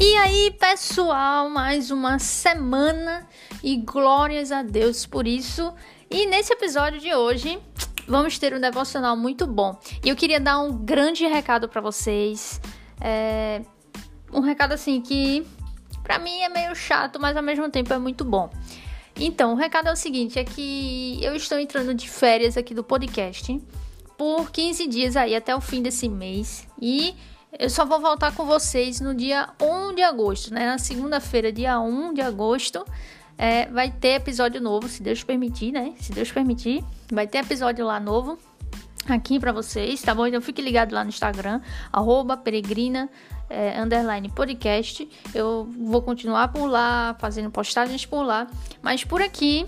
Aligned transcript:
E 0.00 0.14
aí, 0.14 0.52
pessoal, 0.52 1.50
mais 1.50 1.90
uma 1.90 2.20
semana 2.20 3.26
e 3.64 3.76
glórias 3.78 4.52
a 4.52 4.62
Deus 4.62 5.04
por 5.04 5.26
isso. 5.26 5.74
E 6.08 6.24
nesse 6.26 6.52
episódio 6.52 7.00
de 7.00 7.12
hoje, 7.12 7.58
vamos 8.06 8.38
ter 8.38 8.54
um 8.54 8.60
devocional 8.60 9.16
muito 9.16 9.44
bom. 9.44 9.76
E 10.04 10.08
eu 10.08 10.14
queria 10.14 10.38
dar 10.38 10.60
um 10.60 10.72
grande 10.72 11.26
recado 11.26 11.68
para 11.68 11.80
vocês. 11.80 12.60
É... 13.00 13.60
Um 14.32 14.38
recado 14.38 14.72
assim 14.72 15.00
que 15.00 15.44
para 16.04 16.16
mim 16.20 16.42
é 16.42 16.48
meio 16.48 16.76
chato, 16.76 17.18
mas 17.18 17.36
ao 17.36 17.42
mesmo 17.42 17.68
tempo 17.68 17.92
é 17.92 17.98
muito 17.98 18.24
bom. 18.24 18.48
Então, 19.16 19.54
o 19.54 19.56
recado 19.56 19.88
é 19.88 19.92
o 19.92 19.96
seguinte: 19.96 20.38
é 20.38 20.44
que 20.44 21.18
eu 21.24 21.34
estou 21.34 21.58
entrando 21.58 21.92
de 21.92 22.08
férias 22.08 22.56
aqui 22.56 22.72
do 22.72 22.84
podcast 22.84 23.60
por 24.16 24.52
15 24.52 24.86
dias 24.86 25.16
aí 25.16 25.34
até 25.34 25.56
o 25.56 25.60
fim 25.60 25.82
desse 25.82 26.08
mês. 26.08 26.68
E 26.80 27.16
eu 27.56 27.70
só 27.70 27.84
vou 27.84 28.00
voltar 28.00 28.34
com 28.34 28.44
vocês 28.44 29.00
no 29.00 29.14
dia 29.14 29.48
1 29.60 29.94
de 29.94 30.02
agosto, 30.02 30.52
né? 30.52 30.66
Na 30.66 30.78
segunda-feira, 30.78 31.52
dia 31.52 31.80
1 31.80 32.14
de 32.14 32.20
agosto, 32.20 32.84
é, 33.36 33.66
vai 33.66 33.90
ter 33.90 34.14
episódio 34.16 34.60
novo, 34.60 34.88
se 34.88 35.02
Deus 35.02 35.22
permitir, 35.22 35.72
né? 35.72 35.94
Se 36.00 36.12
Deus 36.12 36.30
permitir, 36.30 36.84
vai 37.10 37.26
ter 37.26 37.38
episódio 37.38 37.86
lá 37.86 37.98
novo 37.98 38.38
aqui 39.08 39.40
para 39.40 39.52
vocês, 39.52 40.02
tá 40.02 40.14
bom? 40.14 40.26
Então 40.26 40.40
fique 40.40 40.60
ligado 40.60 40.92
lá 40.92 41.02
no 41.02 41.08
Instagram, 41.08 41.60
arroba 41.92 42.36
peregrina, 42.36 43.08
é, 43.48 43.80
underline 43.80 44.28
podcast. 44.30 45.08
Eu 45.34 45.68
vou 45.78 46.02
continuar 46.02 46.48
por 46.48 46.66
lá, 46.66 47.16
fazendo 47.18 47.50
postagens 47.50 48.04
por 48.04 48.22
lá, 48.22 48.46
mas 48.82 49.04
por 49.04 49.22
aqui 49.22 49.66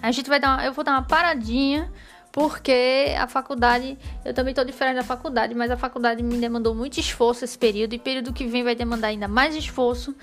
a 0.00 0.10
gente 0.10 0.28
vai 0.28 0.40
dar, 0.40 0.56
uma, 0.56 0.64
eu 0.64 0.72
vou 0.72 0.82
dar 0.82 0.92
uma 0.92 1.02
paradinha 1.02 1.92
porque 2.32 3.14
a 3.18 3.26
faculdade, 3.26 3.98
eu 4.24 4.32
também 4.32 4.52
estou 4.52 4.64
diferente 4.64 4.96
da 4.96 5.02
faculdade, 5.02 5.54
mas 5.54 5.70
a 5.70 5.76
faculdade 5.76 6.22
me 6.22 6.38
demandou 6.38 6.74
muito 6.74 6.98
esforço 6.98 7.44
esse 7.44 7.58
período, 7.58 7.94
e 7.94 7.98
período 7.98 8.32
que 8.32 8.46
vem 8.46 8.62
vai 8.62 8.74
demandar 8.74 9.08
ainda 9.08 9.26
mais 9.26 9.54
esforço. 9.54 10.14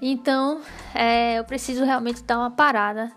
Então, 0.00 0.60
é, 0.94 1.38
eu 1.38 1.44
preciso 1.44 1.84
realmente 1.84 2.22
dar 2.22 2.38
uma 2.38 2.50
parada. 2.50 3.10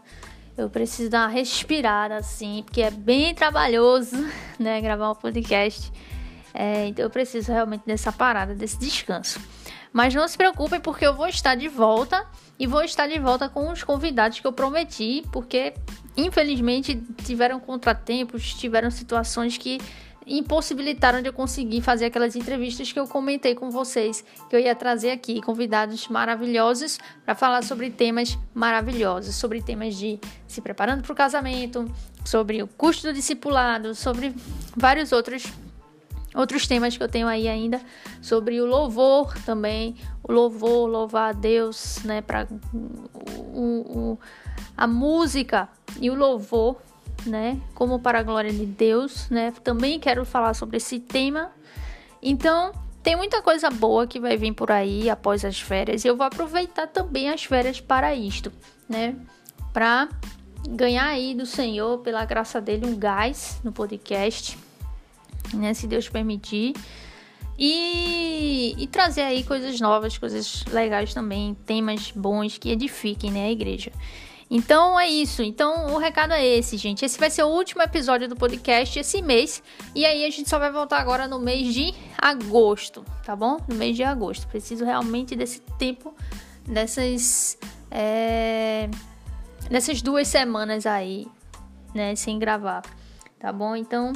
Eu 0.58 0.70
preciso 0.70 1.10
dar 1.10 1.28
uma 1.28 1.34
respirada, 1.34 2.18
assim, 2.18 2.64
porque 2.66 2.82
é 2.82 2.92
bem 2.92 3.34
trabalhoso, 3.34 4.16
né, 4.58 4.80
gravar 4.82 5.12
um 5.12 5.16
podcast. 5.16 5.92
É, 6.54 6.88
então, 6.88 7.04
eu 7.04 7.10
preciso 7.10 7.52
realmente 7.52 7.84
dessa 7.86 8.12
parada, 8.12 8.56
desse 8.56 8.78
descanso. 8.78 9.40
Mas 9.92 10.14
não 10.14 10.28
se 10.28 10.38
preocupem, 10.38 10.80
porque 10.80 11.06
eu 11.06 11.14
vou 11.14 11.28
estar 11.28 11.56
de 11.56 11.68
volta 11.68 12.26
e 12.58 12.68
vou 12.68 12.84
estar 12.84 13.08
de 13.08 13.20
volta 13.20 13.50
com 13.50 13.72
os 13.72 13.84
convidados 13.84 14.40
que 14.40 14.46
eu 14.46 14.54
prometi, 14.54 15.24
porque 15.32 15.74
infelizmente 16.16 17.02
tiveram 17.26 17.60
contratempos, 17.60 18.54
tiveram 18.54 18.92
situações 18.92 19.58
que 19.58 19.80
impossibilitaram 20.30 21.22
de 21.22 21.30
eu 21.30 21.34
conseguir 21.34 21.82
fazer 21.82 22.06
aquelas 22.06 22.36
entrevistas 22.36 22.92
que 22.92 23.00
eu 23.00 23.08
comentei 23.08 23.56
com 23.56 23.72
vocês, 23.72 24.24
que 24.50 24.56
eu 24.56 24.60
ia 24.60 24.76
trazer 24.76 25.12
aqui. 25.12 25.42
Convidados 25.42 26.08
maravilhosos 26.08 27.00
para 27.26 27.34
falar 27.34 27.64
sobre 27.64 27.90
temas 27.90 28.38
maravilhosos, 28.54 29.36
sobre 29.36 29.62
temas 29.62 29.96
de 29.96 30.20
se 30.48 30.62
preparando 30.62 31.02
para 31.02 31.12
o 31.12 31.16
casamento, 31.16 31.92
sobre 32.24 32.62
o 32.62 32.68
custo 32.68 33.08
do 33.08 33.14
discipulado, 33.14 33.96
sobre 33.96 34.36
vários 34.76 35.12
outros 35.12 35.44
outros 36.36 36.68
temas 36.68 36.96
que 36.96 37.04
eu 37.04 37.08
tenho 37.08 37.28
aí 37.28 37.48
ainda 37.48 37.82
sobre 38.22 38.60
o 38.62 38.66
louvor 38.66 39.34
também, 39.46 39.96
o 40.24 40.32
louvor, 40.32 40.88
louvar 40.88 41.30
a 41.30 41.34
Deus, 41.34 42.00
né, 42.04 42.22
para 42.22 42.48
o, 43.54 44.14
o, 44.14 44.20
a 44.78 44.86
música 44.86 45.68
e 46.00 46.10
o 46.10 46.16
louvor, 46.16 46.78
né, 47.26 47.60
como 47.74 48.00
para 48.00 48.20
a 48.20 48.24
glória 48.24 48.52
de 48.52 48.66
Deus, 48.66 49.30
né? 49.30 49.52
Também 49.64 50.00
quero 50.00 50.24
falar 50.24 50.54
sobre 50.54 50.78
esse 50.78 51.00
tema. 51.00 51.52
Então, 52.22 52.72
tem 53.04 53.16
muita 53.16 53.42
coisa 53.42 53.70
boa 53.70 54.08
que 54.08 54.20
vai 54.20 54.38
vir 54.38 54.54
por 54.54 54.72
aí 54.72 55.10
após 55.10 55.44
as 55.44 55.60
férias 55.60 56.06
e 56.06 56.08
eu 56.08 56.16
vou 56.16 56.26
aproveitar 56.26 56.88
também 56.88 57.30
as 57.30 57.44
férias 57.44 57.82
para 57.82 58.16
isto, 58.16 58.52
né? 58.88 59.16
Para 59.74 60.08
ganhar 60.70 61.08
aí 61.08 61.34
do 61.34 61.46
Senhor, 61.46 62.00
pela 62.00 62.24
graça 62.24 62.62
dele, 62.62 62.86
um 62.86 62.98
gás 62.98 63.60
no 63.64 63.72
podcast 63.72 64.58
né? 65.54 65.74
Se 65.74 65.88
Deus 65.88 66.10
permitir. 66.10 66.74
E, 67.62 68.74
e, 68.78 68.88
trazer 68.88 69.22
aí 69.22 69.44
coisas 69.44 69.82
novas, 69.82 70.18
coisas 70.18 70.64
legais 70.72 71.14
também, 71.14 71.54
temas 71.66 72.10
bons 72.10 72.58
que 72.58 72.70
edifiquem 72.70 73.32
né, 73.32 73.48
a 73.48 73.52
igreja. 73.52 73.92
Então 74.50 74.98
é 74.98 75.08
isso. 75.08 75.44
Então 75.44 75.94
o 75.94 75.98
recado 75.98 76.34
é 76.34 76.44
esse, 76.44 76.78
gente. 76.78 77.04
Esse 77.04 77.20
vai 77.20 77.30
ser 77.30 77.44
o 77.44 77.50
último 77.50 77.82
episódio 77.82 78.30
do 78.30 78.36
podcast 78.36 78.98
esse 78.98 79.22
mês. 79.22 79.62
E 79.94 80.06
aí 80.06 80.26
a 80.26 80.30
gente 80.30 80.50
só 80.50 80.58
vai 80.58 80.72
voltar 80.72 81.00
agora 81.00 81.28
no 81.28 81.38
mês 81.38 81.74
de 81.74 81.94
agosto, 82.18 83.04
tá 83.26 83.36
bom? 83.36 83.58
No 83.68 83.76
mês 83.76 83.96
de 83.96 84.04
agosto. 84.04 84.48
Preciso 84.48 84.86
realmente 84.86 85.36
desse 85.36 85.60
tempo, 85.78 86.16
dessas. 86.66 87.58
É, 87.92 88.90
dessas 89.70 90.02
duas 90.02 90.28
semanas 90.30 90.86
aí, 90.86 91.28
né? 91.94 92.16
Sem 92.16 92.40
gravar, 92.40 92.84
tá 93.38 93.52
bom? 93.52 93.76
Então 93.76 94.14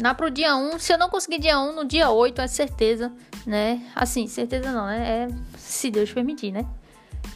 Lá 0.00 0.14
pro 0.14 0.30
dia 0.30 0.54
1, 0.54 0.78
se 0.78 0.92
eu 0.92 0.98
não 0.98 1.08
conseguir 1.08 1.38
dia 1.38 1.58
1, 1.58 1.74
no 1.74 1.84
dia 1.84 2.10
8 2.10 2.42
é 2.42 2.46
certeza, 2.46 3.10
né? 3.46 3.82
Assim, 3.94 4.26
certeza 4.26 4.70
não, 4.70 4.86
né? 4.86 5.08
É 5.08 5.28
se 5.56 5.90
Deus 5.90 6.12
permitir, 6.12 6.52
né? 6.52 6.66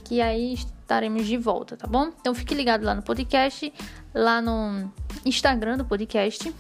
Que 0.04 0.21
aí 0.21 0.53
estaremos 0.53 1.26
de 1.26 1.38
volta, 1.38 1.76
tá 1.76 1.87
bom? 1.87 2.10
Então 2.20 2.34
fique 2.34 2.54
ligado 2.54 2.84
lá 2.84 2.94
no 2.94 3.03
podcast, 3.03 3.72
lá 4.15 4.43
no 4.43 4.93
Instagram 5.25 5.78
do 5.78 5.87
podcast, 5.87 6.54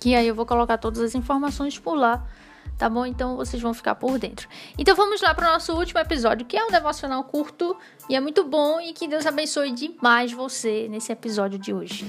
que 0.00 0.16
aí 0.16 0.26
eu 0.26 0.34
vou 0.34 0.44
colocar 0.44 0.76
todas 0.76 1.00
as 1.00 1.14
informações 1.14 1.78
por 1.78 1.94
lá, 1.94 2.26
tá 2.76 2.88
bom? 2.88 3.06
Então 3.06 3.36
vocês 3.36 3.62
vão 3.62 3.72
ficar 3.72 3.94
por 3.94 4.18
dentro. 4.18 4.48
Então 4.76 4.96
vamos 4.96 5.20
lá 5.22 5.32
para 5.34 5.48
o 5.48 5.52
nosso 5.52 5.72
último 5.72 6.00
episódio, 6.00 6.44
que 6.44 6.56
é 6.56 6.64
um 6.64 6.70
devocional 6.70 7.22
curto 7.22 7.76
e 8.10 8.16
é 8.16 8.20
muito 8.20 8.42
bom 8.42 8.80
e 8.80 8.92
que 8.92 9.06
Deus 9.06 9.24
abençoe 9.24 9.70
demais 9.70 10.32
você 10.32 10.88
nesse 10.88 11.12
episódio 11.12 11.60
de 11.60 11.72
hoje. 11.72 12.04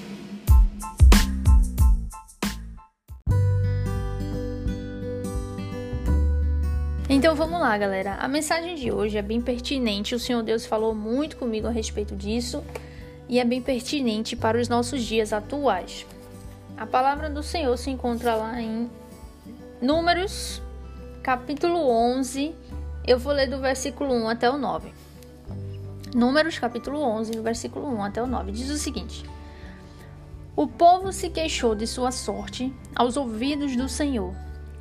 Então 7.09 7.33
vamos 7.35 7.61
lá, 7.61 7.77
galera. 7.77 8.15
A 8.15 8.27
mensagem 8.27 8.75
de 8.75 8.91
hoje 8.91 9.17
é 9.17 9.21
bem 9.21 9.41
pertinente. 9.41 10.13
O 10.13 10.19
Senhor 10.19 10.43
Deus 10.43 10.65
falou 10.65 10.93
muito 10.93 11.37
comigo 11.37 11.65
a 11.65 11.71
respeito 11.71 12.13
disso 12.17 12.61
e 13.29 13.39
é 13.39 13.45
bem 13.45 13.61
pertinente 13.61 14.35
para 14.35 14.59
os 14.59 14.67
nossos 14.67 15.01
dias 15.03 15.31
atuais. 15.31 16.05
A 16.75 16.85
palavra 16.85 17.29
do 17.29 17.41
Senhor 17.41 17.77
se 17.77 17.89
encontra 17.89 18.35
lá 18.35 18.61
em 18.61 18.89
Números, 19.81 20.61
capítulo 21.23 21.89
11. 21.89 22.53
Eu 23.05 23.17
vou 23.17 23.31
ler 23.31 23.49
do 23.49 23.59
versículo 23.59 24.13
1 24.13 24.27
até 24.27 24.49
o 24.49 24.57
9. 24.57 24.91
Números, 26.13 26.59
capítulo 26.59 26.99
11, 26.99 27.31
do 27.31 27.41
versículo 27.41 27.87
1 27.87 28.03
até 28.03 28.21
o 28.21 28.27
9. 28.27 28.51
Diz 28.51 28.69
o 28.69 28.77
seguinte: 28.77 29.23
O 30.57 30.67
povo 30.67 31.13
se 31.13 31.29
queixou 31.29 31.73
de 31.73 31.87
sua 31.87 32.11
sorte 32.11 32.73
aos 32.93 33.15
ouvidos 33.15 33.77
do 33.77 33.87
Senhor 33.87 34.35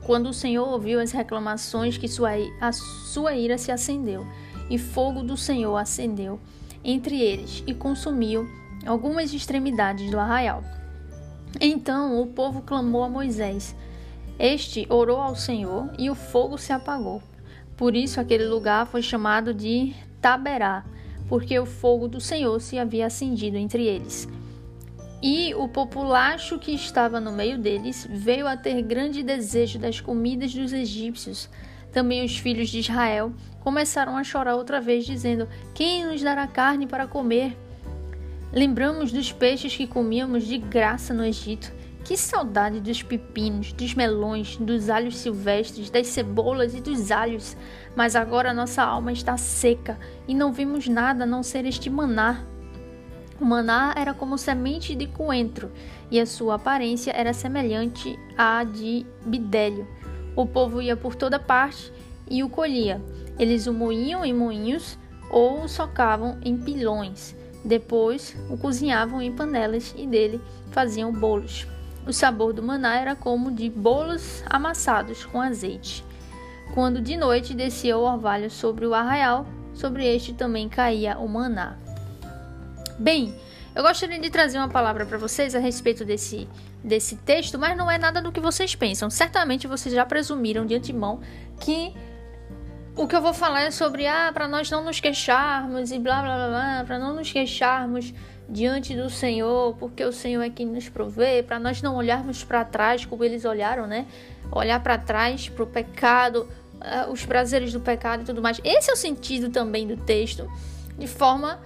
quando 0.06 0.28
o 0.28 0.32
Senhor 0.32 0.68
ouviu 0.68 1.00
as 1.00 1.10
reclamações, 1.10 1.98
que 1.98 2.06
sua, 2.06 2.30
a 2.60 2.70
sua 2.70 3.34
ira 3.34 3.58
se 3.58 3.72
acendeu, 3.72 4.24
e 4.70 4.78
fogo 4.78 5.20
do 5.20 5.36
Senhor 5.36 5.76
acendeu 5.76 6.38
entre 6.84 7.20
eles 7.20 7.64
e 7.66 7.74
consumiu 7.74 8.48
algumas 8.86 9.34
extremidades 9.34 10.08
do 10.08 10.20
arraial. 10.20 10.62
Então 11.60 12.22
o 12.22 12.26
povo 12.28 12.62
clamou 12.62 13.02
a 13.02 13.08
Moisés. 13.08 13.74
Este 14.38 14.86
orou 14.88 15.20
ao 15.20 15.34
Senhor 15.34 15.90
e 15.98 16.08
o 16.08 16.14
fogo 16.14 16.56
se 16.56 16.72
apagou. 16.72 17.20
Por 17.76 17.96
isso 17.96 18.20
aquele 18.20 18.46
lugar 18.46 18.86
foi 18.86 19.02
chamado 19.02 19.52
de 19.52 19.92
Taberá, 20.20 20.84
porque 21.28 21.58
o 21.58 21.66
fogo 21.66 22.06
do 22.06 22.20
Senhor 22.20 22.60
se 22.60 22.78
havia 22.78 23.06
acendido 23.06 23.56
entre 23.56 23.84
eles. 23.84 24.28
E 25.22 25.54
o 25.54 25.66
populacho 25.66 26.58
que 26.58 26.72
estava 26.72 27.18
no 27.20 27.32
meio 27.32 27.58
deles 27.58 28.06
veio 28.10 28.46
a 28.46 28.56
ter 28.56 28.82
grande 28.82 29.22
desejo 29.22 29.78
das 29.78 30.00
comidas 30.00 30.52
dos 30.52 30.72
egípcios. 30.72 31.48
Também 31.90 32.24
os 32.24 32.36
filhos 32.36 32.68
de 32.68 32.80
Israel 32.80 33.32
começaram 33.60 34.16
a 34.16 34.24
chorar 34.24 34.54
outra 34.54 34.80
vez, 34.80 35.06
dizendo: 35.06 35.48
Quem 35.74 36.04
nos 36.04 36.22
dará 36.22 36.46
carne 36.46 36.86
para 36.86 37.06
comer? 37.06 37.56
Lembramos 38.52 39.10
dos 39.10 39.32
peixes 39.32 39.74
que 39.74 39.86
comíamos 39.86 40.46
de 40.46 40.58
graça 40.58 41.14
no 41.14 41.24
Egito. 41.24 41.72
Que 42.04 42.16
saudade 42.16 42.78
dos 42.78 43.02
pepinos, 43.02 43.72
dos 43.72 43.92
melões, 43.92 44.56
dos 44.58 44.88
alhos 44.88 45.16
silvestres, 45.16 45.90
das 45.90 46.06
cebolas 46.06 46.72
e 46.72 46.80
dos 46.80 47.10
alhos. 47.10 47.56
Mas 47.96 48.14
agora 48.14 48.54
nossa 48.54 48.82
alma 48.82 49.10
está 49.10 49.36
seca 49.36 49.98
e 50.28 50.34
não 50.34 50.52
vimos 50.52 50.86
nada 50.86 51.24
a 51.24 51.26
não 51.26 51.42
ser 51.42 51.64
este 51.64 51.90
maná 51.90 52.44
o 53.40 53.44
maná 53.44 53.94
era 53.96 54.14
como 54.14 54.38
semente 54.38 54.94
de 54.94 55.06
coentro, 55.06 55.70
e 56.10 56.18
a 56.20 56.26
sua 56.26 56.54
aparência 56.54 57.10
era 57.10 57.32
semelhante 57.32 58.18
à 58.36 58.64
de 58.64 59.04
bidélio. 59.24 59.86
O 60.34 60.46
povo 60.46 60.80
ia 60.80 60.96
por 60.96 61.14
toda 61.14 61.38
parte 61.38 61.92
e 62.28 62.42
o 62.42 62.48
colhia. 62.48 63.02
Eles 63.38 63.66
o 63.66 63.72
moíam 63.72 64.24
em 64.24 64.32
moinhos 64.32 64.98
ou 65.30 65.62
o 65.64 65.68
socavam 65.68 66.38
em 66.42 66.56
pilões. 66.56 67.34
Depois 67.64 68.36
o 68.48 68.56
cozinhavam 68.56 69.20
em 69.20 69.32
panelas 69.32 69.94
e 69.96 70.06
dele 70.06 70.40
faziam 70.70 71.12
bolos. 71.12 71.66
O 72.06 72.12
sabor 72.12 72.52
do 72.52 72.62
maná 72.62 73.00
era 73.00 73.16
como 73.16 73.50
de 73.50 73.68
bolos 73.68 74.42
amassados 74.48 75.24
com 75.24 75.40
azeite. 75.40 76.04
quando 76.74 77.00
de 77.00 77.16
noite 77.16 77.54
descia 77.54 77.96
o 77.96 78.02
orvalho 78.02 78.50
sobre 78.50 78.86
o 78.86 78.92
arraial, 78.92 79.46
sobre 79.72 80.04
este 80.04 80.34
também 80.34 80.68
caía 80.68 81.18
o 81.18 81.28
maná. 81.28 81.78
Bem, 82.98 83.34
eu 83.74 83.82
gostaria 83.82 84.18
de 84.18 84.30
trazer 84.30 84.56
uma 84.56 84.70
palavra 84.70 85.04
para 85.04 85.18
vocês 85.18 85.54
a 85.54 85.58
respeito 85.58 86.02
desse, 86.02 86.48
desse 86.82 87.16
texto, 87.16 87.58
mas 87.58 87.76
não 87.76 87.90
é 87.90 87.98
nada 87.98 88.22
do 88.22 88.32
que 88.32 88.40
vocês 88.40 88.74
pensam. 88.74 89.10
Certamente 89.10 89.66
vocês 89.66 89.94
já 89.94 90.06
presumiram 90.06 90.64
de 90.64 90.74
antemão 90.74 91.20
que 91.60 91.92
o 92.96 93.06
que 93.06 93.14
eu 93.14 93.20
vou 93.20 93.34
falar 93.34 93.64
é 93.64 93.70
sobre 93.70 94.06
ah, 94.06 94.30
para 94.32 94.48
nós 94.48 94.70
não 94.70 94.82
nos 94.82 94.98
queixarmos 94.98 95.92
e 95.92 95.98
blá 95.98 96.22
blá 96.22 96.36
blá, 96.36 96.48
blá 96.48 96.84
para 96.86 96.98
não 96.98 97.14
nos 97.14 97.30
queixarmos 97.30 98.14
diante 98.48 98.96
do 98.96 99.10
Senhor, 99.10 99.76
porque 99.76 100.02
o 100.02 100.12
Senhor 100.12 100.40
é 100.40 100.48
quem 100.48 100.64
nos 100.64 100.88
provê, 100.88 101.42
para 101.42 101.58
nós 101.58 101.82
não 101.82 101.96
olharmos 101.96 102.44
para 102.44 102.64
trás 102.64 103.04
como 103.04 103.22
eles 103.22 103.44
olharam, 103.44 103.86
né? 103.86 104.06
Olhar 104.50 104.80
para 104.82 104.96
trás 104.96 105.50
para 105.50 105.64
o 105.64 105.66
pecado, 105.66 106.48
uh, 106.76 107.10
os 107.10 107.26
prazeres 107.26 107.74
do 107.74 107.80
pecado 107.80 108.22
e 108.22 108.24
tudo 108.24 108.40
mais. 108.40 108.58
Esse 108.64 108.88
é 108.88 108.94
o 108.94 108.96
sentido 108.96 109.50
também 109.50 109.86
do 109.86 109.98
texto, 109.98 110.50
de 110.96 111.06
forma 111.06 111.60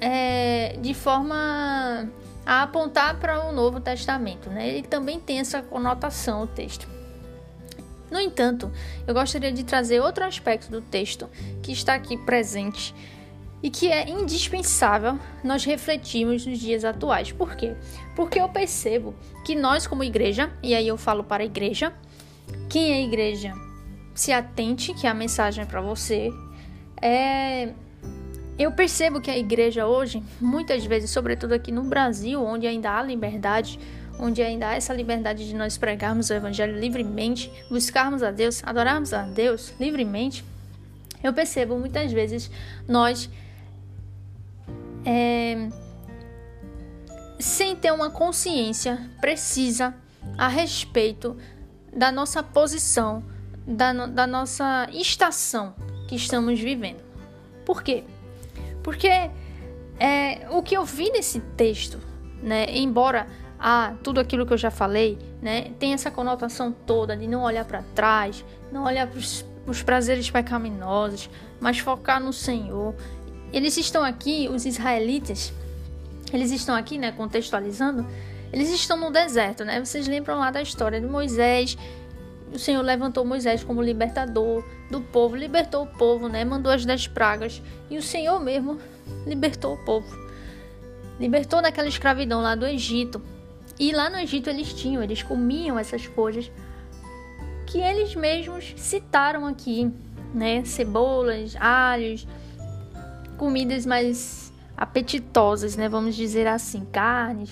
é, 0.00 0.76
de 0.80 0.94
forma 0.94 2.08
a 2.46 2.62
apontar 2.62 3.18
para 3.18 3.48
o 3.48 3.52
Novo 3.52 3.80
Testamento. 3.80 4.48
Né? 4.50 4.68
Ele 4.68 4.82
também 4.82 5.20
tem 5.20 5.38
essa 5.38 5.62
conotação, 5.62 6.42
o 6.42 6.46
texto. 6.46 6.88
No 8.10 8.18
entanto, 8.18 8.72
eu 9.06 9.14
gostaria 9.14 9.52
de 9.52 9.62
trazer 9.62 10.00
outro 10.00 10.24
aspecto 10.24 10.70
do 10.70 10.80
texto 10.80 11.30
que 11.62 11.70
está 11.70 11.94
aqui 11.94 12.16
presente 12.16 12.94
e 13.62 13.70
que 13.70 13.92
é 13.92 14.08
indispensável 14.08 15.18
nós 15.44 15.64
refletirmos 15.64 16.44
nos 16.44 16.58
dias 16.58 16.84
atuais. 16.84 17.30
Por 17.30 17.54
quê? 17.54 17.76
Porque 18.16 18.40
eu 18.40 18.48
percebo 18.48 19.14
que 19.44 19.54
nós, 19.54 19.86
como 19.86 20.02
igreja, 20.02 20.50
e 20.62 20.74
aí 20.74 20.88
eu 20.88 20.96
falo 20.96 21.22
para 21.22 21.42
a 21.42 21.46
igreja, 21.46 21.92
quem 22.68 22.92
é 22.92 23.02
igreja, 23.02 23.52
se 24.14 24.32
atente 24.32 24.92
que 24.94 25.06
a 25.06 25.14
mensagem 25.14 25.62
é 25.62 25.66
para 25.66 25.80
você. 25.80 26.30
É, 27.00 27.72
eu 28.58 28.72
percebo 28.72 29.20
que 29.20 29.30
a 29.30 29.38
igreja 29.38 29.86
hoje, 29.86 30.22
muitas 30.40 30.84
vezes, 30.84 31.10
sobretudo 31.10 31.52
aqui 31.52 31.72
no 31.72 31.84
Brasil, 31.84 32.42
onde 32.42 32.66
ainda 32.66 32.90
há 32.90 33.02
liberdade, 33.02 33.78
onde 34.18 34.42
ainda 34.42 34.68
há 34.68 34.74
essa 34.74 34.92
liberdade 34.92 35.48
de 35.48 35.54
nós 35.54 35.78
pregarmos 35.78 36.28
o 36.28 36.34
evangelho 36.34 36.78
livremente, 36.78 37.50
buscarmos 37.70 38.22
a 38.22 38.30
Deus, 38.30 38.62
adorarmos 38.64 39.12
a 39.14 39.22
Deus 39.22 39.72
livremente, 39.80 40.44
eu 41.22 41.32
percebo 41.32 41.78
muitas 41.78 42.12
vezes 42.12 42.50
nós 42.88 43.28
é, 45.04 45.68
sem 47.38 47.74
ter 47.74 47.92
uma 47.92 48.10
consciência 48.10 49.10
precisa 49.20 49.94
a 50.36 50.48
respeito 50.48 51.36
da 51.94 52.12
nossa 52.12 52.42
posição, 52.42 53.24
da, 53.66 53.92
da 54.06 54.26
nossa 54.26 54.88
estação 54.92 55.74
que 56.08 56.14
estamos 56.14 56.58
vivendo. 56.60 57.02
Por 57.64 57.82
quê? 57.82 58.04
Porque 58.82 59.08
é, 59.98 60.46
o 60.50 60.62
que 60.62 60.76
eu 60.76 60.84
vi 60.84 61.10
nesse 61.10 61.40
texto, 61.56 61.98
né, 62.42 62.66
embora 62.70 63.26
ah, 63.58 63.94
tudo 64.02 64.20
aquilo 64.20 64.46
que 64.46 64.52
eu 64.52 64.58
já 64.58 64.70
falei, 64.70 65.18
né, 65.42 65.72
tem 65.78 65.92
essa 65.92 66.10
conotação 66.10 66.72
toda 66.72 67.16
de 67.16 67.26
não 67.26 67.42
olhar 67.42 67.64
para 67.64 67.82
trás, 67.94 68.44
não 68.72 68.84
olhar 68.84 69.06
para 69.06 69.18
os 69.18 69.82
prazeres 69.82 70.30
pecaminosos, 70.30 71.28
mas 71.60 71.78
focar 71.78 72.20
no 72.20 72.32
Senhor. 72.32 72.94
Eles 73.52 73.76
estão 73.76 74.02
aqui, 74.02 74.48
os 74.48 74.64
israelitas, 74.64 75.52
eles 76.32 76.50
estão 76.50 76.74
aqui, 76.74 76.96
né, 76.96 77.12
contextualizando, 77.12 78.06
eles 78.52 78.70
estão 78.70 78.96
no 78.96 79.10
deserto, 79.10 79.64
né? 79.64 79.84
Vocês 79.84 80.08
lembram 80.08 80.38
lá 80.38 80.50
da 80.50 80.60
história 80.60 81.00
de 81.00 81.06
Moisés 81.06 81.76
o 82.52 82.58
Senhor 82.58 82.82
levantou 82.82 83.24
Moisés 83.24 83.62
como 83.62 83.80
libertador 83.80 84.64
do 84.90 85.00
povo, 85.00 85.36
libertou 85.36 85.84
o 85.84 85.86
povo, 85.86 86.28
né? 86.28 86.44
Mandou 86.44 86.72
as 86.72 86.84
dez 86.84 87.06
pragas 87.06 87.62
e 87.88 87.96
o 87.96 88.02
Senhor 88.02 88.40
mesmo 88.40 88.78
libertou 89.26 89.74
o 89.74 89.84
povo. 89.84 90.06
Libertou 91.18 91.62
daquela 91.62 91.88
escravidão 91.88 92.40
lá 92.40 92.54
do 92.54 92.66
Egito. 92.66 93.22
E 93.78 93.92
lá 93.92 94.10
no 94.10 94.18
Egito 94.18 94.50
eles 94.50 94.72
tinham, 94.74 95.02
eles 95.02 95.22
comiam 95.22 95.78
essas 95.78 96.06
coisas 96.06 96.50
que 97.66 97.78
eles 97.78 98.14
mesmos 98.16 98.74
citaram 98.76 99.46
aqui, 99.46 99.92
né? 100.34 100.64
Cebolas, 100.64 101.54
alhos, 101.56 102.26
comidas 103.38 103.86
mais 103.86 104.52
apetitosas, 104.76 105.76
né? 105.76 105.88
Vamos 105.88 106.16
dizer 106.16 106.46
assim, 106.46 106.84
carnes. 106.86 107.50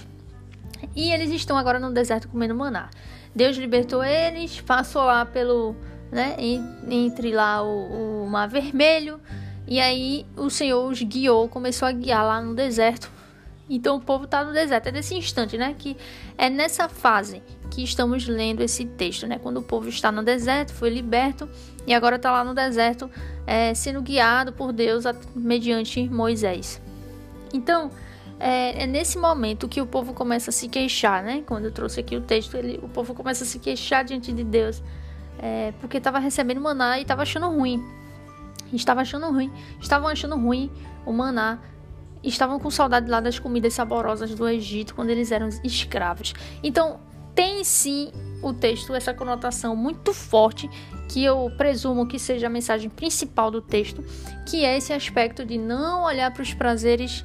E 0.99 1.13
eles 1.13 1.31
estão 1.31 1.57
agora 1.57 1.79
no 1.79 1.93
deserto 1.93 2.27
comendo 2.27 2.57
maná. 2.57 2.91
Deus 3.33 3.57
libertou 3.57 4.03
eles, 4.03 4.61
passou 4.61 5.05
lá 5.05 5.25
pelo, 5.25 5.77
né, 6.11 6.35
entre 6.91 7.31
lá 7.31 7.63
o, 7.63 8.25
o 8.25 8.29
Mar 8.29 8.49
Vermelho, 8.49 9.21
e 9.65 9.79
aí 9.79 10.27
o 10.37 10.51
Senhor 10.51 10.91
os 10.91 11.01
guiou, 11.01 11.49
começou 11.49 11.87
a 11.87 11.93
guiar 11.93 12.27
lá 12.27 12.43
no 12.43 12.53
deserto. 12.53 13.09
Então 13.71 13.95
o 13.95 14.01
povo 14.01 14.25
está 14.25 14.43
no 14.43 14.53
deserto. 14.53 14.89
É 14.89 14.91
nesse 14.91 15.15
instante, 15.15 15.57
né? 15.57 15.73
Que 15.79 15.97
é 16.37 16.51
nessa 16.51 16.89
fase 16.89 17.45
que 17.71 17.85
estamos 17.85 18.27
lendo 18.27 18.61
esse 18.61 18.85
texto, 18.85 19.25
né? 19.25 19.39
Quando 19.39 19.59
o 19.59 19.63
povo 19.63 19.89
está 19.89 20.11
no 20.11 20.25
deserto, 20.25 20.73
foi 20.73 20.91
liberto 20.91 21.49
e 21.87 21.95
agora 21.95 22.17
está 22.17 22.33
lá 22.33 22.43
no 22.43 22.55
deserto, 22.55 23.09
é, 23.47 23.73
sendo 23.73 24.03
guiado 24.03 24.53
por 24.53 24.73
Deus 24.73 25.05
mediante 25.37 26.09
Moisés. 26.09 26.83
Então, 27.55 27.89
é, 28.41 28.85
é, 28.85 28.87
nesse 28.87 29.19
momento 29.19 29.69
que 29.69 29.81
o 29.81 29.87
povo 29.87 30.15
começa 30.15 30.51
a 30.51 30.53
se 30.53 30.69
queixar, 30.69 31.23
né? 31.23 31.43
Quando 31.47 31.67
eu 31.67 31.73
trouxe 31.73 32.01
aqui 32.01 32.17
o 32.17 32.21
texto, 32.21 32.57
ele, 32.57 32.79
o 32.83 32.89
povo 32.89 33.15
começa 33.15 33.45
a 33.45 33.47
se 33.47 33.59
queixar 33.59 34.05
diante 34.05 34.33
de 34.33 34.45
Deus, 34.45 34.83
é, 35.39 35.73
porque 35.81 35.99
estava 35.99 36.19
recebendo 36.19 36.61
maná 36.61 36.99
e 36.99 37.03
estava 37.03 37.23
achando 37.23 37.49
ruim. 37.49 37.85
Estava 38.73 39.01
achando 39.01 39.27
ruim, 39.31 39.51
estavam 39.81 40.09
achando 40.09 40.37
ruim 40.37 40.71
o 41.07 41.13
maná, 41.13 41.59
estavam 42.23 42.61
com 42.61 42.71
saudade 42.71 43.11
lá 43.11 43.19
das 43.19 43.39
comidas 43.39 43.73
saborosas 43.73 44.35
do 44.35 44.47
Egito 44.47 44.95
quando 44.95 45.11
eles 45.11 45.33
eram 45.33 45.49
escravos. 45.65 46.35
Então 46.63 47.01
tem 47.35 47.65
sim 47.65 48.13
o 48.43 48.53
texto 48.53 48.95
essa 48.95 49.15
conotação 49.15 49.75
muito 49.75 50.13
forte 50.13 50.69
que 51.09 51.25
eu 51.25 51.51
presumo 51.57 52.07
que 52.07 52.19
seja 52.19 52.47
a 52.47 52.51
mensagem 52.51 52.91
principal 52.91 53.51
do 53.51 53.63
texto, 53.63 54.05
que 54.47 54.65
é 54.65 54.77
esse 54.77 54.93
aspecto 54.93 55.45
de 55.47 55.57
não 55.57 56.05
olhar 56.05 56.31
para 56.33 56.43
os 56.43 56.53
prazeres 56.53 57.25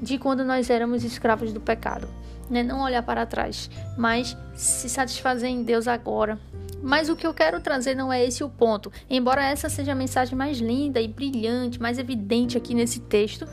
de 0.00 0.18
quando 0.18 0.44
nós 0.44 0.70
éramos 0.70 1.04
escravos 1.04 1.52
do 1.52 1.60
pecado. 1.60 2.08
Né? 2.48 2.62
Não 2.62 2.80
olhar 2.80 3.02
para 3.02 3.26
trás, 3.26 3.70
mas 3.96 4.36
se 4.54 4.88
satisfazer 4.88 5.50
em 5.50 5.62
Deus 5.62 5.86
agora. 5.86 6.38
Mas 6.82 7.08
o 7.08 7.16
que 7.16 7.26
eu 7.26 7.34
quero 7.34 7.60
trazer 7.60 7.94
não 7.94 8.12
é 8.12 8.24
esse 8.24 8.44
o 8.44 8.48
ponto. 8.48 8.92
Embora 9.10 9.44
essa 9.44 9.68
seja 9.68 9.92
a 9.92 9.94
mensagem 9.94 10.36
mais 10.36 10.58
linda 10.58 11.00
e 11.00 11.08
brilhante, 11.08 11.80
mais 11.80 11.98
evidente 11.98 12.56
aqui 12.56 12.72
nesse 12.72 13.00
texto, 13.00 13.46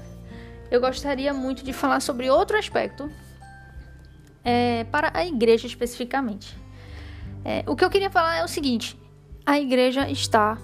eu 0.70 0.80
gostaria 0.80 1.34
muito 1.34 1.64
de 1.64 1.74
falar 1.74 2.02
sobre 2.02 2.30
outro 2.30 2.58
aspecto 2.58 3.10
é, 4.44 4.84
para 4.86 5.12
a 5.14 5.26
igreja 5.26 5.66
especificamente. 5.66 6.56
É, 7.44 7.64
o 7.68 7.76
que 7.76 7.84
eu 7.84 7.90
queria 7.90 8.10
falar 8.10 8.38
é 8.38 8.44
o 8.44 8.48
seguinte: 8.48 8.98
a 9.46 9.60
igreja 9.60 10.10
está 10.10 10.58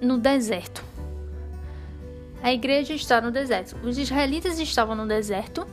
no 0.00 0.18
deserto. 0.18 0.91
A 2.42 2.52
igreja 2.52 2.92
está 2.92 3.20
no 3.20 3.30
deserto. 3.30 3.76
Os 3.84 3.96
israelitas 3.96 4.58
estavam 4.58 4.96
no 4.96 5.06
deserto. 5.06 5.66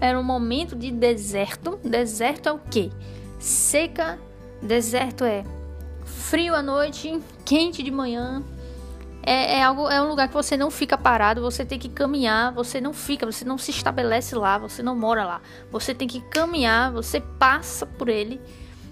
Era 0.00 0.18
um 0.18 0.22
momento 0.22 0.76
de 0.76 0.90
deserto. 0.90 1.78
Deserto 1.82 2.48
é 2.48 2.52
o 2.52 2.58
quê? 2.58 2.90
Seca. 3.38 4.18
Deserto 4.62 5.24
é 5.24 5.42
frio 6.04 6.54
à 6.54 6.62
noite, 6.62 7.18
quente 7.46 7.82
de 7.82 7.90
manhã. 7.90 8.44
É, 9.22 9.58
é, 9.58 9.62
algo, 9.62 9.88
é 9.88 10.00
um 10.02 10.08
lugar 10.08 10.28
que 10.28 10.34
você 10.34 10.56
não 10.56 10.70
fica 10.70 10.96
parado, 10.96 11.42
você 11.42 11.64
tem 11.64 11.78
que 11.78 11.88
caminhar, 11.88 12.52
você 12.52 12.80
não 12.80 12.92
fica, 12.92 13.26
você 13.26 13.44
não 13.44 13.58
se 13.58 13.70
estabelece 13.70 14.34
lá, 14.34 14.58
você 14.58 14.82
não 14.82 14.96
mora 14.96 15.24
lá. 15.24 15.40
Você 15.70 15.94
tem 15.94 16.08
que 16.08 16.20
caminhar, 16.20 16.92
você 16.92 17.20
passa 17.20 17.86
por 17.86 18.08
ele. 18.08 18.40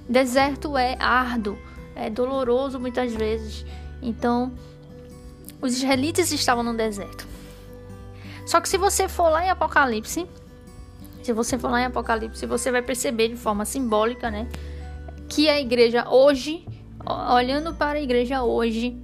Deserto 0.09 0.77
é 0.77 0.97
árduo, 0.99 1.59
é 1.95 2.09
doloroso 2.09 2.81
muitas 2.81 3.15
vezes. 3.15 3.65
Então, 4.01 4.53
os 5.61 5.77
israelitas 5.77 6.33
estavam 6.33 6.63
no 6.63 6.75
deserto. 6.75 7.27
Só 8.47 8.61
que 8.61 8.69
se 8.69 8.79
você 8.79 9.09
for 9.09 9.29
lá 9.29 9.45
em 9.45 9.51
Apocalipse, 9.51 10.27
se 11.23 11.33
você 11.33 11.59
for 11.59 11.71
lá 11.71 11.83
em 11.83 11.85
Apocalipse, 11.85 12.47
você 12.47 12.71
vai 12.71 12.83
perceber 12.83 13.29
de 13.29 13.37
forma 13.37 13.65
simbólica, 13.65 14.31
né, 14.31 14.49
que 15.29 15.49
a 15.49 15.61
igreja 15.61 16.09
hoje, 16.09 16.65
olhando 17.35 17.75
para 17.75 17.99
a 17.99 18.03
igreja 18.03 18.43
hoje, 18.43 18.97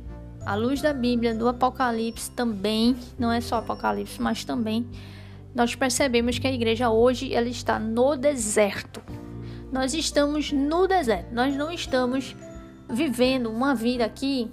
à 0.46 0.54
luz 0.54 0.80
da 0.80 0.92
Bíblia, 0.92 1.34
do 1.34 1.49
Apocalipse 1.49 2.30
também, 2.30 2.96
não 3.18 3.30
é 3.30 3.40
só 3.40 3.56
Apocalipse, 3.56 4.20
mas 4.20 4.44
também 4.44 4.87
nós 5.54 5.75
percebemos 5.75 6.38
que 6.38 6.46
a 6.46 6.52
igreja 6.52 6.90
hoje 6.90 7.32
ela 7.32 7.49
está 7.49 7.78
no 7.78 8.16
deserto. 8.16 9.00
Nós 9.70 9.94
estamos 9.94 10.50
no 10.50 10.87
deserto. 10.87 11.32
Nós 11.32 11.54
não 11.56 11.70
estamos 11.70 12.34
vivendo 12.88 13.50
uma 13.50 13.75
vida 13.75 14.04
aqui 14.04 14.50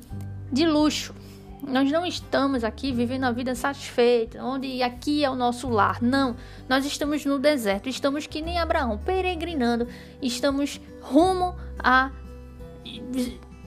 de 0.52 0.66
luxo. 0.66 1.14
Nós 1.62 1.92
não 1.92 2.06
estamos 2.06 2.64
aqui 2.64 2.92
vivendo 2.92 3.26
a 3.26 3.32
vida 3.32 3.54
satisfeita, 3.54 4.44
onde 4.44 4.82
aqui 4.82 5.24
é 5.24 5.30
o 5.30 5.36
nosso 5.36 5.70
lar. 5.70 6.02
Não, 6.02 6.36
nós 6.68 6.86
estamos 6.86 7.24
no 7.24 7.38
deserto, 7.38 7.88
estamos 7.88 8.26
que 8.26 8.42
nem 8.42 8.58
Abraão, 8.58 8.98
peregrinando, 8.98 9.88
estamos 10.22 10.82
rumo 11.02 11.56
a 11.78 12.12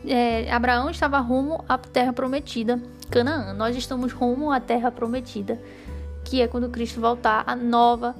é, 0.06 0.52
Abraão 0.52 0.90
estava 0.90 1.18
rumo 1.18 1.64
à 1.68 1.78
terra 1.78 2.12
prometida, 2.12 2.80
Canaã. 3.10 3.54
Nós 3.54 3.76
estamos 3.76 4.12
rumo 4.12 4.50
à 4.50 4.60
terra 4.60 4.90
prometida, 4.90 5.60
que 6.24 6.42
é 6.42 6.48
quando 6.48 6.68
Cristo 6.68 7.00
voltar 7.00 7.44
a 7.46 7.56
nova 7.56 8.14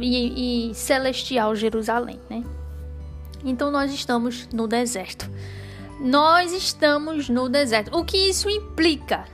e, 0.00 0.70
e 0.70 0.74
celestial 0.74 1.54
Jerusalém, 1.54 2.18
né? 2.28 2.42
Então 3.44 3.70
nós 3.70 3.92
estamos 3.92 4.48
no 4.52 4.66
deserto. 4.66 5.30
Nós 5.98 6.52
estamos 6.52 7.30
no 7.30 7.48
deserto. 7.48 7.96
O 7.96 8.04
que 8.04 8.18
isso 8.18 8.50
implica? 8.50 9.24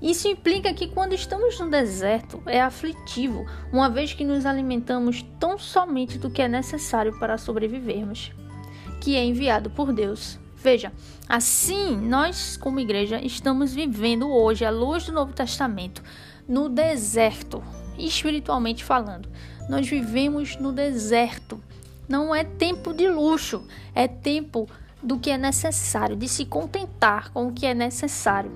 Isso 0.00 0.28
implica 0.28 0.72
que 0.72 0.86
quando 0.86 1.14
estamos 1.14 1.58
no 1.58 1.68
deserto 1.68 2.40
é 2.46 2.60
aflitivo, 2.60 3.44
uma 3.72 3.90
vez 3.90 4.12
que 4.12 4.24
nos 4.24 4.46
alimentamos 4.46 5.24
tão 5.40 5.58
somente 5.58 6.16
do 6.16 6.30
que 6.30 6.42
é 6.42 6.46
necessário 6.46 7.18
para 7.18 7.38
sobrevivermos, 7.38 8.30
que 9.00 9.16
é 9.16 9.24
enviado 9.24 9.68
por 9.70 9.92
Deus. 9.92 10.38
Veja, 10.54 10.92
assim 11.28 11.96
nós, 11.96 12.56
como 12.56 12.78
igreja, 12.78 13.20
estamos 13.20 13.74
vivendo 13.74 14.30
hoje, 14.30 14.64
à 14.64 14.70
luz 14.70 15.06
do 15.06 15.12
Novo 15.12 15.32
Testamento, 15.32 16.04
no 16.46 16.68
deserto, 16.68 17.62
espiritualmente 17.98 18.84
falando. 18.84 19.28
Nós 19.68 19.88
vivemos 19.88 20.56
no 20.56 20.70
deserto. 20.70 21.60
Não 22.08 22.34
é 22.34 22.44
tempo 22.44 22.92
de 22.92 23.08
luxo, 23.08 23.66
é 23.94 24.06
tempo 24.06 24.68
do 25.04 25.18
que 25.18 25.30
é 25.30 25.36
necessário, 25.36 26.16
de 26.16 26.26
se 26.26 26.46
contentar 26.46 27.30
com 27.30 27.48
o 27.48 27.52
que 27.52 27.66
é 27.66 27.74
necessário. 27.74 28.50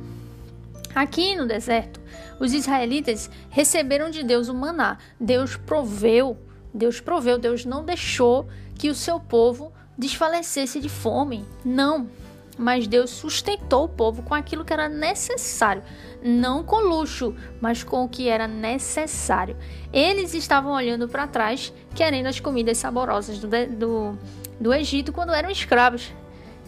Aqui 0.95 1.37
no 1.37 1.47
deserto, 1.47 2.01
os 2.41 2.53
israelitas 2.53 3.31
receberam 3.51 4.11
de 4.11 4.23
Deus 4.23 4.49
o 4.49 4.55
maná. 4.55 4.97
Deus 5.21 5.57
proveu, 5.57 6.39
Deus 6.73 7.01
proveu, 7.01 7.39
Deus 7.39 7.65
não 7.65 7.85
deixou 7.85 8.49
que 8.75 8.89
o 8.89 8.95
seu 8.95 9.21
povo 9.21 9.73
desfalecesse 9.97 10.81
de 10.81 10.89
fome. 10.89 11.45
Não, 11.65 12.09
mas 12.57 12.87
Deus 12.87 13.11
sustentou 13.11 13.85
o 13.85 13.89
povo 13.89 14.23
com 14.23 14.35
aquilo 14.35 14.65
que 14.65 14.73
era 14.73 14.89
necessário, 14.89 15.83
não 16.23 16.65
com 16.65 16.81
luxo, 16.81 17.35
mas 17.61 17.85
com 17.85 18.05
o 18.05 18.09
que 18.09 18.29
era 18.29 18.49
necessário. 18.49 19.57
Eles 19.93 20.33
estavam 20.33 20.73
olhando 20.73 21.09
para 21.09 21.27
trás, 21.27 21.73
querendo 21.95 22.27
as 22.27 22.41
comidas 22.41 22.79
saborosas 22.79 23.39
do, 23.39 23.49
do, 23.49 24.19
do 24.59 24.75
Egito 24.75 25.13
quando 25.13 25.33
eram 25.33 25.51
escravos 25.51 26.13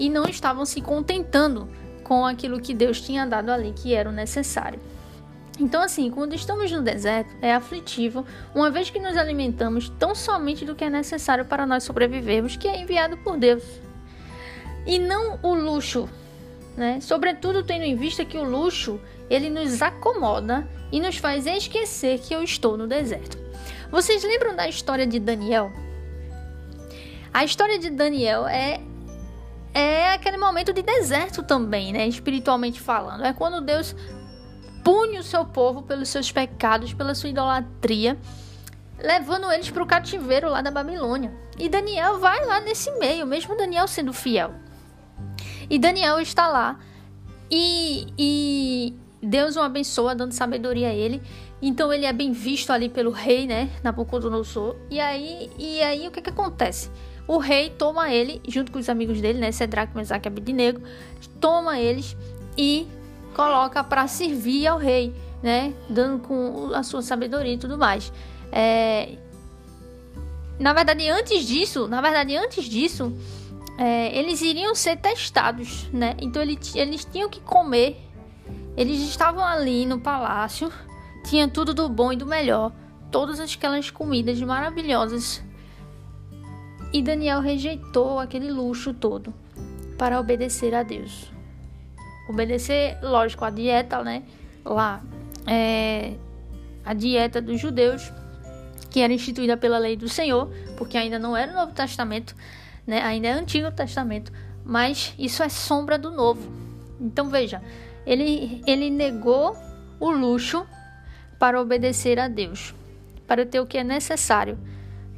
e 0.00 0.08
não 0.08 0.24
estavam 0.24 0.64
se 0.64 0.80
contentando 0.80 1.68
com 2.02 2.26
aquilo 2.26 2.60
que 2.60 2.74
Deus 2.74 3.00
tinha 3.00 3.26
dado 3.26 3.50
ali, 3.50 3.72
que 3.72 3.94
era 3.94 4.08
o 4.08 4.12
necessário. 4.12 4.80
Então, 5.60 5.82
assim, 5.82 6.10
quando 6.10 6.34
estamos 6.34 6.72
no 6.72 6.80
deserto, 6.80 7.36
é 7.42 7.54
aflitivo, 7.54 8.24
uma 8.54 8.70
vez 8.70 8.88
que 8.88 8.98
nos 8.98 9.16
alimentamos 9.16 9.90
tão 9.90 10.14
somente 10.14 10.64
do 10.64 10.74
que 10.74 10.84
é 10.84 10.90
necessário 10.90 11.44
para 11.44 11.66
nós 11.66 11.84
sobrevivermos, 11.84 12.56
que 12.56 12.66
é 12.66 12.80
enviado 12.80 13.18
por 13.18 13.36
Deus. 13.36 13.62
E 14.86 14.98
não 14.98 15.38
o 15.42 15.54
luxo, 15.54 16.08
né? 16.74 16.98
Sobretudo 17.02 17.62
tendo 17.62 17.84
em 17.84 17.94
vista 17.94 18.24
que 18.24 18.38
o 18.38 18.42
luxo, 18.42 18.98
ele 19.28 19.50
nos 19.50 19.82
acomoda 19.82 20.66
e 20.90 20.98
nos 20.98 21.18
faz 21.18 21.46
esquecer 21.46 22.18
que 22.20 22.34
eu 22.34 22.42
estou 22.42 22.78
no 22.78 22.86
deserto. 22.86 23.38
Vocês 23.90 24.24
lembram 24.24 24.56
da 24.56 24.66
história 24.66 25.06
de 25.06 25.20
Daniel? 25.20 25.70
A 27.32 27.44
história 27.44 27.78
de 27.78 27.90
Daniel 27.90 28.46
é 28.48 28.80
é 29.72 30.12
aquele 30.12 30.36
momento 30.36 30.72
de 30.72 30.82
deserto 30.82 31.42
também, 31.42 31.92
né? 31.92 32.06
Espiritualmente 32.06 32.80
falando. 32.80 33.24
É 33.24 33.32
quando 33.32 33.60
Deus 33.60 33.94
pune 34.82 35.18
o 35.18 35.22
seu 35.22 35.44
povo 35.44 35.82
pelos 35.82 36.08
seus 36.08 36.32
pecados, 36.32 36.92
pela 36.92 37.14
sua 37.14 37.30
idolatria, 37.30 38.18
levando 38.98 39.50
eles 39.52 39.70
para 39.70 39.82
o 39.82 39.86
cativeiro 39.86 40.48
lá 40.48 40.60
da 40.60 40.70
Babilônia. 40.70 41.32
E 41.58 41.68
Daniel 41.68 42.18
vai 42.18 42.44
lá 42.44 42.60
nesse 42.60 42.90
meio, 42.92 43.26
mesmo 43.26 43.56
Daniel 43.56 43.86
sendo 43.86 44.12
fiel. 44.12 44.54
E 45.68 45.78
Daniel 45.78 46.18
está 46.20 46.48
lá 46.48 46.78
e, 47.50 48.06
e 48.18 48.94
Deus 49.22 49.56
o 49.56 49.60
abençoa, 49.60 50.14
dando 50.14 50.32
sabedoria 50.32 50.88
a 50.88 50.94
ele. 50.94 51.22
Então 51.62 51.92
ele 51.92 52.06
é 52.06 52.12
bem 52.12 52.32
visto 52.32 52.70
ali 52.70 52.88
pelo 52.88 53.10
rei, 53.10 53.46
né? 53.46 53.70
Nabucodonosor. 53.82 54.76
E 54.90 54.98
aí, 54.98 55.50
e 55.58 55.82
aí 55.82 56.08
o 56.08 56.10
que, 56.10 56.22
que 56.22 56.30
acontece? 56.30 56.90
O 57.30 57.38
rei 57.38 57.70
toma 57.70 58.10
ele, 58.10 58.42
junto 58.48 58.72
com 58.72 58.80
os 58.80 58.88
amigos 58.88 59.20
dele, 59.20 59.38
né, 59.38 59.52
Cedraque, 59.52 59.96
Mesaque 59.96 60.26
e 60.26 60.28
Abednego, 60.28 60.80
toma 61.40 61.78
eles 61.78 62.16
e 62.58 62.88
coloca 63.36 63.84
para 63.84 64.08
servir 64.08 64.66
ao 64.66 64.78
rei, 64.78 65.14
né, 65.40 65.72
dando 65.88 66.18
com 66.26 66.74
a 66.74 66.82
sua 66.82 67.02
sabedoria 67.02 67.52
e 67.54 67.56
tudo 67.56 67.78
mais. 67.78 68.12
É... 68.50 69.16
Na 70.58 70.72
verdade, 70.72 71.08
antes 71.08 71.44
disso, 71.46 71.86
na 71.86 72.00
verdade, 72.00 72.36
antes 72.36 72.64
disso, 72.64 73.16
é, 73.78 74.18
eles 74.18 74.42
iriam 74.42 74.74
ser 74.74 74.96
testados, 74.96 75.88
né? 75.92 76.16
Então 76.18 76.42
eles, 76.42 76.74
eles 76.74 77.04
tinham 77.04 77.30
que 77.30 77.40
comer. 77.40 77.96
Eles 78.76 79.00
estavam 79.02 79.46
ali 79.46 79.86
no 79.86 80.00
palácio, 80.00 80.70
tinha 81.24 81.46
tudo 81.46 81.72
do 81.72 81.88
bom 81.88 82.12
e 82.12 82.16
do 82.16 82.26
melhor, 82.26 82.72
todas 83.08 83.38
aquelas 83.38 83.88
comidas 83.88 84.42
maravilhosas 84.42 85.40
e 86.92 87.02
Daniel 87.02 87.40
rejeitou 87.40 88.18
aquele 88.18 88.50
luxo 88.50 88.92
todo 88.92 89.32
para 89.96 90.18
obedecer 90.18 90.74
a 90.74 90.82
Deus. 90.82 91.30
Obedecer, 92.28 92.98
lógico, 93.02 93.44
a 93.44 93.50
dieta, 93.50 94.02
né? 94.02 94.22
Lá, 94.64 95.02
é, 95.46 96.14
a 96.84 96.94
dieta 96.94 97.40
dos 97.40 97.60
judeus, 97.60 98.12
que 98.90 99.00
era 99.00 99.12
instituída 99.12 99.56
pela 99.56 99.78
lei 99.78 99.96
do 99.96 100.08
Senhor, 100.08 100.48
porque 100.76 100.96
ainda 100.96 101.18
não 101.18 101.36
era 101.36 101.52
o 101.52 101.54
Novo 101.54 101.72
Testamento, 101.72 102.34
né? 102.86 103.02
Ainda 103.02 103.28
é 103.28 103.36
o 103.36 103.38
Antigo 103.38 103.70
Testamento, 103.70 104.32
mas 104.64 105.14
isso 105.18 105.42
é 105.42 105.48
sombra 105.48 105.98
do 105.98 106.10
Novo. 106.10 106.50
Então 107.00 107.28
veja, 107.28 107.62
ele, 108.06 108.62
ele 108.66 108.90
negou 108.90 109.56
o 109.98 110.10
luxo 110.10 110.66
para 111.38 111.60
obedecer 111.60 112.18
a 112.18 112.28
Deus, 112.28 112.74
para 113.26 113.46
ter 113.46 113.60
o 113.60 113.66
que 113.66 113.78
é 113.78 113.84
necessário 113.84 114.58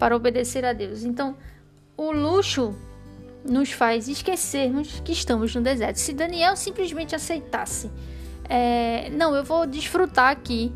para 0.02 0.16
obedecer 0.16 0.64
a 0.64 0.72
Deus. 0.72 1.04
Então, 1.04 1.36
o 1.96 2.12
luxo 2.12 2.75
nos 3.44 3.72
faz 3.72 4.08
esquecermos 4.08 5.00
que 5.00 5.12
estamos 5.12 5.54
no 5.54 5.62
deserto. 5.62 5.96
Se 5.96 6.12
Daniel 6.12 6.56
simplesmente 6.56 7.14
aceitasse, 7.14 7.90
é, 8.49 9.11
não, 9.11 9.34
eu 9.34 9.44
vou 9.44 9.66
desfrutar 9.66 10.30
aqui 10.30 10.72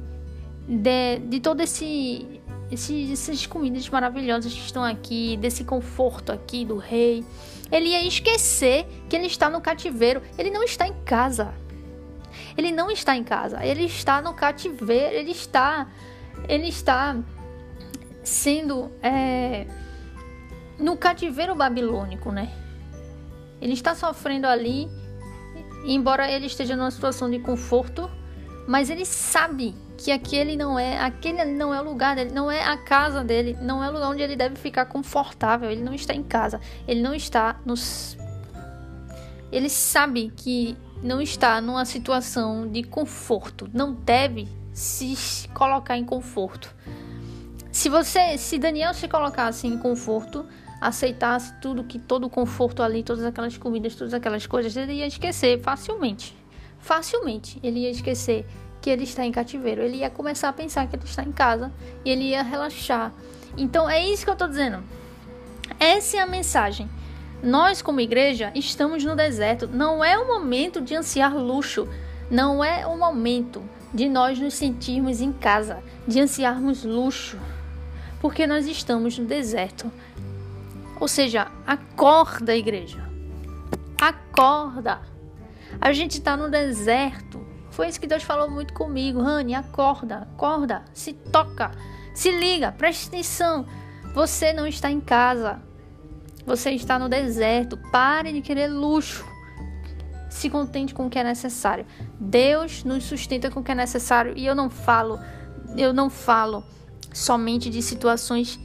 de, 0.68 1.18
de 1.28 1.40
todo 1.40 1.60
esse, 1.60 2.40
esse 2.70 3.12
essas 3.12 3.46
comidas 3.46 3.88
maravilhosas 3.88 4.52
que 4.52 4.60
estão 4.60 4.82
aqui, 4.82 5.36
desse 5.36 5.64
conforto 5.64 6.32
aqui 6.32 6.64
do 6.64 6.76
rei, 6.76 7.24
ele 7.70 7.90
ia 7.90 8.06
esquecer 8.06 8.86
que 9.08 9.16
ele 9.16 9.26
está 9.26 9.50
no 9.50 9.60
cativeiro. 9.60 10.22
Ele 10.38 10.50
não 10.50 10.62
está 10.62 10.86
em 10.86 10.94
casa. 11.04 11.52
Ele 12.56 12.70
não 12.70 12.90
está 12.90 13.16
em 13.16 13.24
casa. 13.24 13.64
Ele 13.64 13.84
está 13.84 14.20
no 14.22 14.34
cativeiro. 14.34 15.14
Ele 15.14 15.32
está, 15.32 15.88
ele 16.48 16.68
está 16.68 17.16
sendo 18.22 18.90
é, 19.02 19.66
no 20.78 20.96
cativeiro 20.96 21.54
babilônico, 21.54 22.30
né? 22.30 22.50
Ele 23.60 23.72
está 23.72 23.94
sofrendo 23.94 24.46
ali, 24.46 24.88
embora 25.84 26.30
ele 26.30 26.46
esteja 26.46 26.76
numa 26.76 26.90
situação 26.90 27.30
de 27.30 27.38
conforto, 27.38 28.10
mas 28.66 28.90
ele 28.90 29.04
sabe 29.04 29.74
que 29.96 30.10
aquele 30.10 30.56
não 30.56 30.78
é, 30.78 30.98
aquele 30.98 31.44
não 31.44 31.72
é 31.72 31.80
o 31.80 31.84
lugar 31.84 32.16
dele, 32.16 32.32
não 32.32 32.50
é 32.50 32.62
a 32.62 32.76
casa 32.76 33.24
dele, 33.24 33.56
não 33.60 33.82
é 33.82 33.88
o 33.88 33.92
lugar 33.92 34.10
onde 34.10 34.22
ele 34.22 34.36
deve 34.36 34.56
ficar 34.56 34.86
confortável. 34.86 35.70
Ele 35.70 35.82
não 35.82 35.94
está 35.94 36.14
em 36.14 36.22
casa, 36.22 36.60
ele 36.86 37.00
não 37.00 37.14
está 37.14 37.58
nos 37.64 38.16
ele 39.50 39.68
sabe 39.68 40.32
que 40.36 40.76
não 41.02 41.20
está 41.20 41.60
numa 41.60 41.84
situação 41.84 42.68
de 42.68 42.82
conforto, 42.82 43.70
não 43.72 43.92
deve 43.92 44.48
se 44.72 45.48
colocar 45.54 45.96
em 45.96 46.04
conforto. 46.04 46.74
Se 47.70 47.88
você, 47.88 48.36
se 48.38 48.58
Daniel 48.58 48.92
se 48.92 49.06
colocasse 49.06 49.66
em 49.66 49.78
conforto, 49.78 50.46
aceitasse 50.80 51.54
tudo 51.60 51.84
que 51.84 51.98
todo 51.98 52.24
o 52.24 52.30
conforto 52.30 52.82
ali, 52.82 53.02
todas 53.02 53.24
aquelas 53.24 53.56
comidas, 53.56 53.94
todas 53.94 54.14
aquelas 54.14 54.46
coisas, 54.46 54.76
ele 54.76 54.94
ia 54.94 55.06
esquecer 55.06 55.60
facilmente. 55.60 56.36
Facilmente 56.78 57.58
ele 57.62 57.80
ia 57.80 57.90
esquecer 57.90 58.46
que 58.80 58.90
ele 58.90 59.04
está 59.04 59.24
em 59.24 59.32
cativeiro. 59.32 59.82
Ele 59.82 59.96
ia 59.98 60.10
começar 60.10 60.48
a 60.48 60.52
pensar 60.52 60.86
que 60.86 60.94
ele 60.94 61.04
está 61.04 61.22
em 61.24 61.32
casa 61.32 61.72
e 62.04 62.10
ele 62.10 62.24
ia 62.24 62.42
relaxar. 62.42 63.12
Então 63.56 63.90
é 63.90 64.06
isso 64.06 64.24
que 64.24 64.30
eu 64.30 64.34
estou 64.34 64.48
dizendo. 64.48 64.82
Essa 65.80 66.18
é 66.18 66.20
a 66.20 66.26
mensagem. 66.26 66.88
Nós, 67.42 67.82
como 67.82 68.00
igreja, 68.00 68.52
estamos 68.54 69.04
no 69.04 69.16
deserto. 69.16 69.68
Não 69.68 70.04
é 70.04 70.16
o 70.16 70.26
momento 70.26 70.80
de 70.80 70.94
ansiar 70.94 71.36
luxo. 71.36 71.88
Não 72.30 72.64
é 72.64 72.86
o 72.86 72.96
momento 72.96 73.62
de 73.92 74.08
nós 74.08 74.38
nos 74.38 74.54
sentirmos 74.54 75.20
em 75.20 75.32
casa, 75.32 75.82
de 76.06 76.20
ansiarmos 76.20 76.84
luxo. 76.84 77.38
Porque 78.20 78.46
nós 78.46 78.66
estamos 78.66 79.18
no 79.18 79.26
deserto. 79.26 79.90
Ou 80.98 81.08
seja, 81.08 81.50
acorda, 81.66 82.56
igreja. 82.56 83.08
Acorda. 84.00 85.00
A 85.80 85.92
gente 85.92 86.18
está 86.18 86.36
no 86.36 86.50
deserto. 86.50 87.44
Foi 87.70 87.88
isso 87.88 88.00
que 88.00 88.06
Deus 88.06 88.22
falou 88.22 88.50
muito 88.50 88.72
comigo. 88.72 89.20
Rani, 89.20 89.54
acorda, 89.54 90.28
acorda, 90.32 90.84
se 90.94 91.12
toca, 91.12 91.72
se 92.14 92.30
liga, 92.30 92.72
preste 92.72 93.08
atenção. 93.08 93.66
Você 94.14 94.52
não 94.52 94.66
está 94.66 94.90
em 94.90 95.00
casa. 95.00 95.60
Você 96.46 96.70
está 96.70 96.98
no 96.98 97.08
deserto. 97.08 97.76
Pare 97.92 98.32
de 98.32 98.40
querer 98.40 98.68
luxo. 98.68 99.26
Se 100.30 100.48
contente 100.48 100.94
com 100.94 101.06
o 101.06 101.10
que 101.10 101.18
é 101.18 101.24
necessário. 101.24 101.84
Deus 102.18 102.84
nos 102.84 103.04
sustenta 103.04 103.50
com 103.50 103.60
o 103.60 103.62
que 103.62 103.72
é 103.72 103.74
necessário 103.74 104.32
e 104.36 104.46
eu 104.46 104.54
não 104.54 104.70
falo, 104.70 105.18
eu 105.76 105.92
não 105.92 106.08
falo 106.08 106.64
somente 107.12 107.68
de 107.68 107.82
situações 107.82 108.58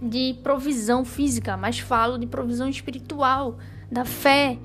de 0.00 0.36
provisão 0.42 1.04
física, 1.04 1.56
mas 1.56 1.78
falo 1.78 2.18
de 2.18 2.26
provisão 2.26 2.68
espiritual, 2.68 3.58
da 3.90 4.04
fé, 4.04 4.58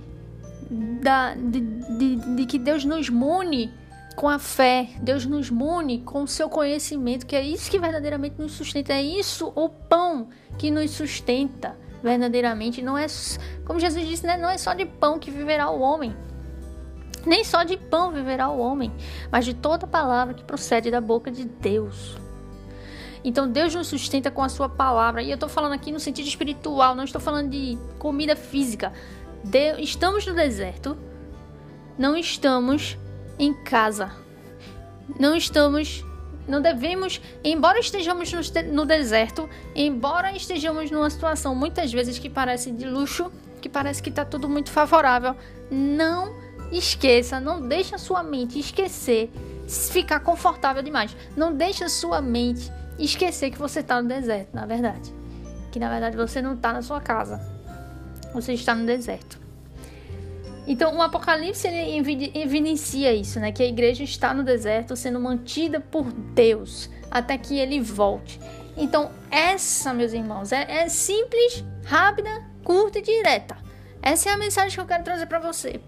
da, 0.70 1.36
de, 1.36 1.62
de, 1.98 2.36
de 2.36 2.46
que 2.46 2.58
Deus 2.58 2.84
nos 2.86 3.10
mune 3.10 3.74
com 4.16 4.28
a 4.28 4.40
fé, 4.40 4.90
Deus 5.02 5.26
nos 5.26 5.50
mune 5.50 6.02
com 6.02 6.24
o 6.24 6.28
seu 6.28 6.50
conhecimento, 6.50 7.26
que 7.26 7.36
é 7.36 7.42
isso 7.42 7.72
que 7.72 7.80
verdadeiramente 7.80 8.36
nos 8.38 8.52
sustenta, 8.54 8.94
é 8.94 9.02
isso 9.02 9.52
o 9.56 9.70
pão 9.70 10.30
que 10.58 10.70
nos 10.70 10.92
sustenta 10.92 11.78
verdadeiramente. 12.04 12.82
Não 12.82 12.98
é, 12.98 13.06
como 13.66 13.80
Jesus 13.80 14.08
disse, 14.08 14.26
né? 14.26 14.38
não 14.38 14.50
é 14.50 14.58
só 14.58 14.74
de 14.74 14.86
pão 14.86 15.18
que 15.18 15.32
viverá 15.32 15.70
o 15.70 15.80
homem, 15.80 16.16
nem 17.26 17.44
só 17.44 17.64
de 17.64 17.78
pão 17.78 18.12
viverá 18.12 18.50
o 18.50 18.60
homem, 18.60 18.92
mas 19.32 19.46
de 19.46 19.54
toda 19.54 19.88
palavra 19.88 20.34
que 20.34 20.44
procede 20.44 20.90
da 20.90 21.00
boca 21.00 21.32
de 21.32 21.46
Deus. 21.46 22.18
Então 23.24 23.48
Deus 23.48 23.76
nos 23.76 23.88
sustenta 23.88 24.32
com 24.32 24.44
a 24.44 24.50
sua 24.50 24.68
palavra. 24.68 25.22
E 25.22 25.30
eu 25.30 25.36
estou 25.36 25.50
falando 25.50 25.74
aqui 25.74 25.92
no 25.92 26.00
sentido 26.00 26.28
espiritual, 26.28 26.96
não 26.96 27.04
estou 27.04 27.22
falando 27.22 27.50
de 27.50 27.78
comida 28.00 28.36
física. 28.36 28.92
Deus, 29.44 29.80
estamos 29.80 30.26
no 30.26 30.34
deserto, 30.34 30.98
não 31.98 32.16
estamos 32.16 32.98
em 33.38 33.54
casa. 33.54 34.12
Não 35.20 35.36
estamos, 35.36 36.06
não 36.48 36.62
devemos, 36.62 37.20
embora 37.44 37.80
estejamos 37.80 38.32
no, 38.72 38.86
deserto, 38.86 39.50
embora 39.76 40.32
estejamos 40.36 40.90
numa 40.90 41.10
situação 41.10 41.54
muitas 41.54 41.92
vezes 41.92 42.18
que 42.18 42.30
parece 42.30 42.72
de 42.72 42.86
luxo, 42.86 43.32
que 43.60 43.68
parece 43.68 44.02
que 44.02 44.10
está 44.10 44.24
tudo 44.24 44.48
muito 44.48 44.72
favorável, 44.72 45.36
não 45.70 46.34
esqueça, 46.72 47.40
não 47.40 47.68
deixe 47.68 47.94
a 47.94 47.98
sua 47.98 48.24
mente 48.24 48.58
esquecer, 48.58 49.30
ficar 49.68 50.22
confortável 50.22 50.82
demais. 50.82 51.16
Não 51.36 51.54
deixe 51.54 51.84
a 51.84 51.90
sua 51.90 52.22
mente 52.22 52.72
esquecer 53.06 53.52
que 53.52 53.58
você 53.58 53.80
está 53.80 54.02
no 54.02 54.08
deserto, 54.08 54.54
na 54.54 54.66
verdade. 54.66 55.14
Que 55.72 55.80
na 55.80 55.90
verdade 55.90 56.18
você 56.18 56.42
não 56.42 56.54
está 56.54 56.74
na 56.74 56.82
sua 56.82 57.02
casa. 57.02 57.40
Você 58.34 58.54
está 58.54 58.74
no 58.74 58.86
deserto. 58.86 59.40
Então, 60.68 60.96
o 60.96 61.02
Apocalipse 61.02 61.68
evidencia 62.36 63.14
isso, 63.14 63.40
né? 63.40 63.52
Que 63.52 63.64
a 63.64 63.68
igreja 63.68 64.04
está 64.04 64.34
no 64.34 64.44
deserto 64.44 64.96
sendo 64.96 65.20
mantida 65.20 65.80
por 65.80 66.12
Deus 66.12 66.90
até 67.10 67.38
que 67.38 67.58
ele 67.58 67.80
volte. 67.82 68.40
Então, 68.78 69.12
essa, 69.30 69.94
meus 69.94 70.14
irmãos, 70.14 70.52
é, 70.52 70.84
é 70.84 70.90
simples, 70.90 71.64
rápida, 71.84 72.30
curta 72.64 73.00
e 73.00 73.02
direta. 73.02 73.58
Essa 74.02 74.30
é 74.30 74.34
a 74.34 74.38
mensagem 74.38 74.72
que 74.72 74.80
eu 74.80 74.86
quero 74.86 75.04
trazer 75.04 75.26
para 75.26 75.40
você. 75.40 75.82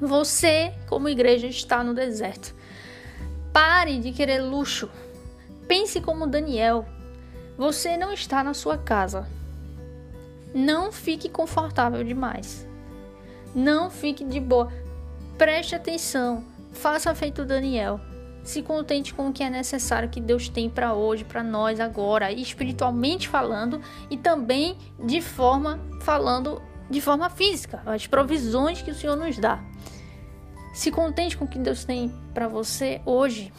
Você, 0.00 0.72
como 0.88 1.08
igreja, 1.08 1.46
está 1.46 1.84
no 1.84 1.94
deserto. 1.94 2.54
Pare 3.52 3.98
de 3.98 4.10
querer 4.12 4.40
luxo. 4.40 4.90
Pense 5.72 6.02
como 6.02 6.26
Daniel. 6.26 6.84
Você 7.56 7.96
não 7.96 8.12
está 8.12 8.44
na 8.44 8.52
sua 8.52 8.76
casa. 8.76 9.26
Não 10.54 10.92
fique 10.92 11.30
confortável 11.30 12.04
demais. 12.04 12.68
Não 13.54 13.88
fique 13.88 14.22
de 14.22 14.38
boa. 14.38 14.70
Preste 15.38 15.74
atenção. 15.74 16.44
Faça 16.72 17.14
feito 17.14 17.46
Daniel. 17.46 17.98
Se 18.44 18.60
contente 18.60 19.14
com 19.14 19.28
o 19.28 19.32
que 19.32 19.42
é 19.42 19.48
necessário 19.48 20.10
que 20.10 20.20
Deus 20.20 20.46
tem 20.46 20.68
para 20.68 20.92
hoje, 20.92 21.24
para 21.24 21.42
nós 21.42 21.80
agora, 21.80 22.30
espiritualmente 22.30 23.26
falando 23.26 23.80
e 24.10 24.18
também 24.18 24.76
de 25.02 25.22
forma 25.22 25.80
falando 26.02 26.60
de 26.90 27.00
forma 27.00 27.30
física, 27.30 27.80
as 27.86 28.06
provisões 28.06 28.82
que 28.82 28.90
o 28.90 28.94
Senhor 28.94 29.16
nos 29.16 29.38
dá. 29.38 29.58
Se 30.74 30.90
contente 30.90 31.34
com 31.34 31.46
o 31.46 31.48
que 31.48 31.58
Deus 31.58 31.82
tem 31.82 32.12
para 32.34 32.46
você 32.46 33.00
hoje, 33.06 33.50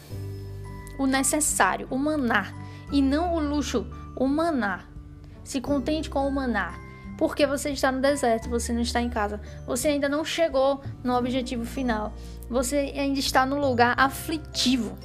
o 1.03 1.07
necessário, 1.07 1.87
o 1.89 1.97
maná, 1.97 2.53
e 2.91 3.01
não 3.01 3.33
o 3.33 3.39
luxo, 3.39 3.85
o 4.15 4.25
maná. 4.25 4.85
Se 5.43 5.59
contente 5.59 6.09
com 6.09 6.25
o 6.25 6.31
maná. 6.31 6.79
Porque 7.17 7.45
você 7.45 7.71
está 7.71 7.91
no 7.91 8.01
deserto, 8.01 8.49
você 8.49 8.73
não 8.73 8.81
está 8.81 9.01
em 9.01 9.09
casa, 9.09 9.39
você 9.67 9.89
ainda 9.89 10.09
não 10.09 10.25
chegou 10.25 10.81
no 11.03 11.13
objetivo 11.15 11.63
final, 11.63 12.13
você 12.49 12.93
ainda 12.97 13.19
está 13.19 13.45
no 13.45 13.59
lugar 13.59 13.93
aflitivo, 13.97 14.97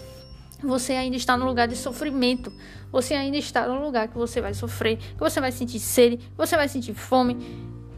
você 0.63 0.95
ainda 0.95 1.17
está 1.17 1.37
no 1.37 1.45
lugar 1.45 1.69
de 1.69 1.77
sofrimento, 1.77 2.51
você 2.91 3.15
ainda 3.15 3.37
está 3.37 3.69
no 3.69 3.85
lugar 3.85 4.09
que 4.09 4.17
você 4.17 4.41
vai 4.41 4.55
sofrer, 4.55 4.97
que 4.97 5.19
você 5.19 5.39
vai 5.39 5.53
sentir 5.53 5.81
sede, 5.81 6.17
que 6.17 6.37
você 6.37 6.57
vai 6.57 6.67
sentir 6.67 6.95
fome, 6.95 7.37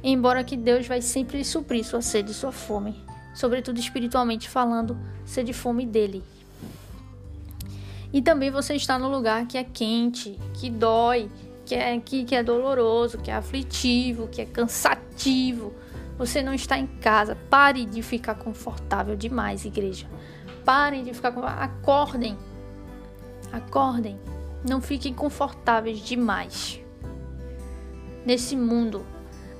embora 0.02 0.42
que 0.42 0.56
Deus 0.56 0.88
vai 0.88 1.00
sempre 1.00 1.44
suprir 1.44 1.84
sua 1.84 2.02
sede 2.02 2.32
e 2.32 2.34
sua 2.34 2.50
fome, 2.50 2.96
sobretudo 3.32 3.78
espiritualmente 3.78 4.48
falando, 4.48 4.98
sede 5.24 5.52
e 5.52 5.54
fome 5.54 5.86
dele. 5.86 6.24
E 8.12 8.20
também 8.20 8.50
você 8.50 8.74
está 8.74 8.98
no 8.98 9.08
lugar 9.08 9.46
que 9.46 9.56
é 9.56 9.64
quente, 9.64 10.38
que 10.54 10.68
dói, 10.68 11.30
que 11.64 11.74
é, 11.74 11.98
que, 12.00 12.24
que 12.24 12.34
é 12.34 12.42
doloroso, 12.42 13.18
que 13.18 13.30
é 13.30 13.34
aflitivo, 13.34 14.26
que 14.26 14.42
é 14.42 14.44
cansativo. 14.44 15.72
Você 16.18 16.42
não 16.42 16.52
está 16.52 16.76
em 16.76 16.86
casa. 16.86 17.36
Pare 17.48 17.86
de 17.86 18.02
ficar 18.02 18.34
confortável 18.34 19.16
demais, 19.16 19.64
igreja. 19.64 20.06
Parem 20.64 21.04
de 21.04 21.14
ficar. 21.14 21.32
Acordem. 21.62 22.36
Acordem. 23.52 24.18
Não 24.68 24.80
fiquem 24.80 25.14
confortáveis 25.14 26.00
demais. 26.00 26.80
Nesse 28.26 28.56
mundo. 28.56 29.06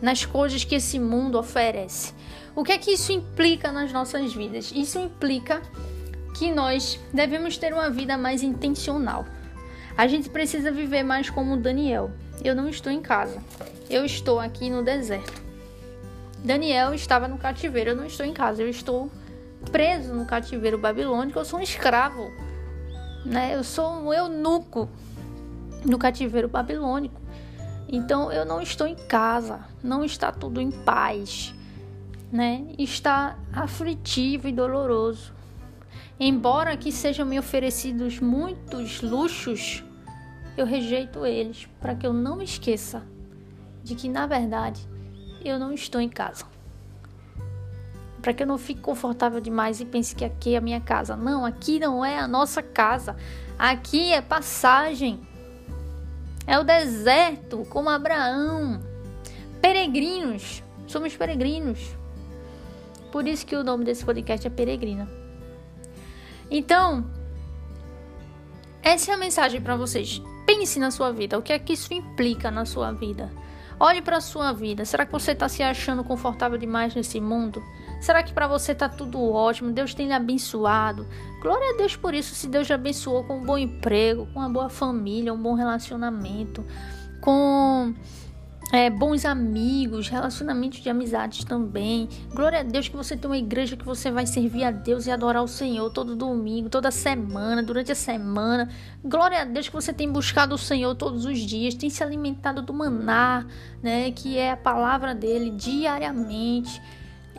Nas 0.02 0.24
coisas 0.24 0.64
que 0.64 0.74
esse 0.74 0.98
mundo 0.98 1.38
oferece. 1.38 2.12
O 2.54 2.64
que 2.64 2.72
é 2.72 2.78
que 2.78 2.90
isso 2.90 3.12
implica 3.12 3.70
nas 3.70 3.92
nossas 3.92 4.34
vidas? 4.34 4.72
Isso 4.74 4.98
implica 4.98 5.62
que 6.40 6.50
nós 6.50 6.98
devemos 7.12 7.58
ter 7.58 7.70
uma 7.70 7.90
vida 7.90 8.16
mais 8.16 8.42
intencional. 8.42 9.26
A 9.94 10.06
gente 10.06 10.30
precisa 10.30 10.72
viver 10.72 11.02
mais 11.02 11.28
como 11.28 11.54
Daniel. 11.54 12.10
Eu 12.42 12.54
não 12.54 12.66
estou 12.66 12.90
em 12.90 13.02
casa. 13.02 13.42
Eu 13.90 14.06
estou 14.06 14.40
aqui 14.40 14.70
no 14.70 14.82
deserto. 14.82 15.42
Daniel 16.42 16.94
estava 16.94 17.28
no 17.28 17.36
cativeiro. 17.36 17.90
Eu 17.90 17.96
não 17.96 18.06
estou 18.06 18.24
em 18.24 18.32
casa. 18.32 18.62
Eu 18.62 18.70
estou 18.70 19.10
preso 19.70 20.14
no 20.14 20.24
cativeiro 20.24 20.78
babilônico. 20.78 21.38
Eu 21.38 21.44
sou 21.44 21.58
um 21.58 21.62
escravo. 21.62 22.30
Né? 23.22 23.54
Eu 23.54 23.62
sou 23.62 23.90
um 24.00 24.10
eunuco 24.10 24.88
no 25.84 25.98
cativeiro 25.98 26.48
babilônico. 26.48 27.20
Então 27.86 28.32
eu 28.32 28.46
não 28.46 28.62
estou 28.62 28.86
em 28.86 28.96
casa. 28.96 29.60
Não 29.82 30.02
está 30.02 30.32
tudo 30.32 30.58
em 30.58 30.70
paz. 30.70 31.54
Né? 32.32 32.64
Está 32.78 33.36
aflitivo 33.52 34.48
e 34.48 34.52
doloroso. 34.52 35.38
Embora 36.22 36.76
que 36.76 36.92
sejam 36.92 37.24
me 37.24 37.38
oferecidos 37.38 38.20
muitos 38.20 39.00
luxos, 39.00 39.82
eu 40.54 40.66
rejeito 40.66 41.24
eles 41.24 41.66
para 41.80 41.94
que 41.94 42.06
eu 42.06 42.12
não 42.12 42.36
me 42.36 42.44
esqueça 42.44 43.02
de 43.82 43.94
que, 43.94 44.06
na 44.06 44.26
verdade, 44.26 44.86
eu 45.42 45.58
não 45.58 45.72
estou 45.72 45.98
em 45.98 46.10
casa. 46.10 46.44
Para 48.20 48.34
que 48.34 48.42
eu 48.42 48.46
não 48.46 48.58
fique 48.58 48.82
confortável 48.82 49.40
demais 49.40 49.80
e 49.80 49.86
pense 49.86 50.14
que 50.14 50.22
aqui 50.22 50.52
é 50.52 50.58
a 50.58 50.60
minha 50.60 50.78
casa. 50.78 51.16
Não, 51.16 51.46
aqui 51.46 51.78
não 51.78 52.04
é 52.04 52.18
a 52.18 52.28
nossa 52.28 52.62
casa. 52.62 53.16
Aqui 53.58 54.12
é 54.12 54.20
passagem. 54.20 55.18
É 56.46 56.58
o 56.58 56.64
deserto, 56.64 57.66
como 57.70 57.88
Abraão. 57.88 58.78
Peregrinos. 59.62 60.62
Somos 60.86 61.16
peregrinos. 61.16 61.96
Por 63.10 63.26
isso 63.26 63.46
que 63.46 63.56
o 63.56 63.64
nome 63.64 63.86
desse 63.86 64.04
podcast 64.04 64.46
é 64.46 64.50
Peregrina. 64.50 65.19
Então, 66.50 67.04
essa 68.82 69.12
é 69.12 69.14
a 69.14 69.18
mensagem 69.18 69.60
para 69.60 69.76
vocês. 69.76 70.20
Pense 70.46 70.78
na 70.80 70.90
sua 70.90 71.12
vida, 71.12 71.38
o 71.38 71.42
que 71.42 71.52
é 71.52 71.58
que 71.58 71.74
isso 71.74 71.94
implica 71.94 72.50
na 72.50 72.64
sua 72.64 72.92
vida. 72.92 73.30
Olhe 73.78 74.02
para 74.02 74.18
a 74.18 74.20
sua 74.20 74.52
vida. 74.52 74.84
Será 74.84 75.06
que 75.06 75.12
você 75.12 75.32
está 75.32 75.48
se 75.48 75.62
achando 75.62 76.04
confortável 76.04 76.58
demais 76.58 76.94
nesse 76.94 77.18
mundo? 77.18 77.62
Será 77.98 78.22
que 78.22 78.32
para 78.32 78.46
você 78.46 78.72
está 78.72 78.90
tudo 78.90 79.22
ótimo? 79.32 79.72
Deus 79.72 79.94
tem 79.94 80.06
lhe 80.06 80.12
abençoado? 80.12 81.06
Glória 81.40 81.72
a 81.72 81.76
Deus 81.78 81.96
por 81.96 82.12
isso. 82.12 82.34
Se 82.34 82.46
Deus 82.46 82.68
lhe 82.68 82.74
abençoou 82.74 83.24
com 83.24 83.38
um 83.38 83.44
bom 83.44 83.56
emprego, 83.56 84.26
com 84.34 84.40
uma 84.40 84.50
boa 84.50 84.68
família, 84.68 85.32
um 85.32 85.40
bom 85.40 85.54
relacionamento, 85.54 86.62
com 87.22 87.94
é, 88.72 88.88
bons 88.88 89.24
amigos, 89.24 90.08
relacionamentos 90.08 90.80
de 90.80 90.88
amizades 90.88 91.44
também. 91.44 92.08
Glória 92.32 92.60
a 92.60 92.62
Deus 92.62 92.88
que 92.88 92.96
você 92.96 93.16
tem 93.16 93.28
uma 93.28 93.36
igreja 93.36 93.76
que 93.76 93.84
você 93.84 94.10
vai 94.10 94.26
servir 94.26 94.64
a 94.64 94.70
Deus 94.70 95.06
e 95.06 95.10
adorar 95.10 95.42
o 95.42 95.48
Senhor 95.48 95.90
todo 95.90 96.14
domingo, 96.14 96.68
toda 96.68 96.90
semana, 96.90 97.62
durante 97.62 97.90
a 97.90 97.96
semana. 97.96 98.68
Glória 99.04 99.42
a 99.42 99.44
Deus 99.44 99.68
que 99.68 99.74
você 99.74 99.92
tem 99.92 100.10
buscado 100.10 100.54
o 100.54 100.58
Senhor 100.58 100.94
todos 100.94 101.24
os 101.24 101.38
dias, 101.38 101.74
tem 101.74 101.90
se 101.90 102.02
alimentado 102.04 102.62
do 102.62 102.72
maná, 102.72 103.44
né, 103.82 104.12
que 104.12 104.38
é 104.38 104.52
a 104.52 104.56
palavra 104.56 105.14
dele 105.14 105.50
diariamente, 105.50 106.80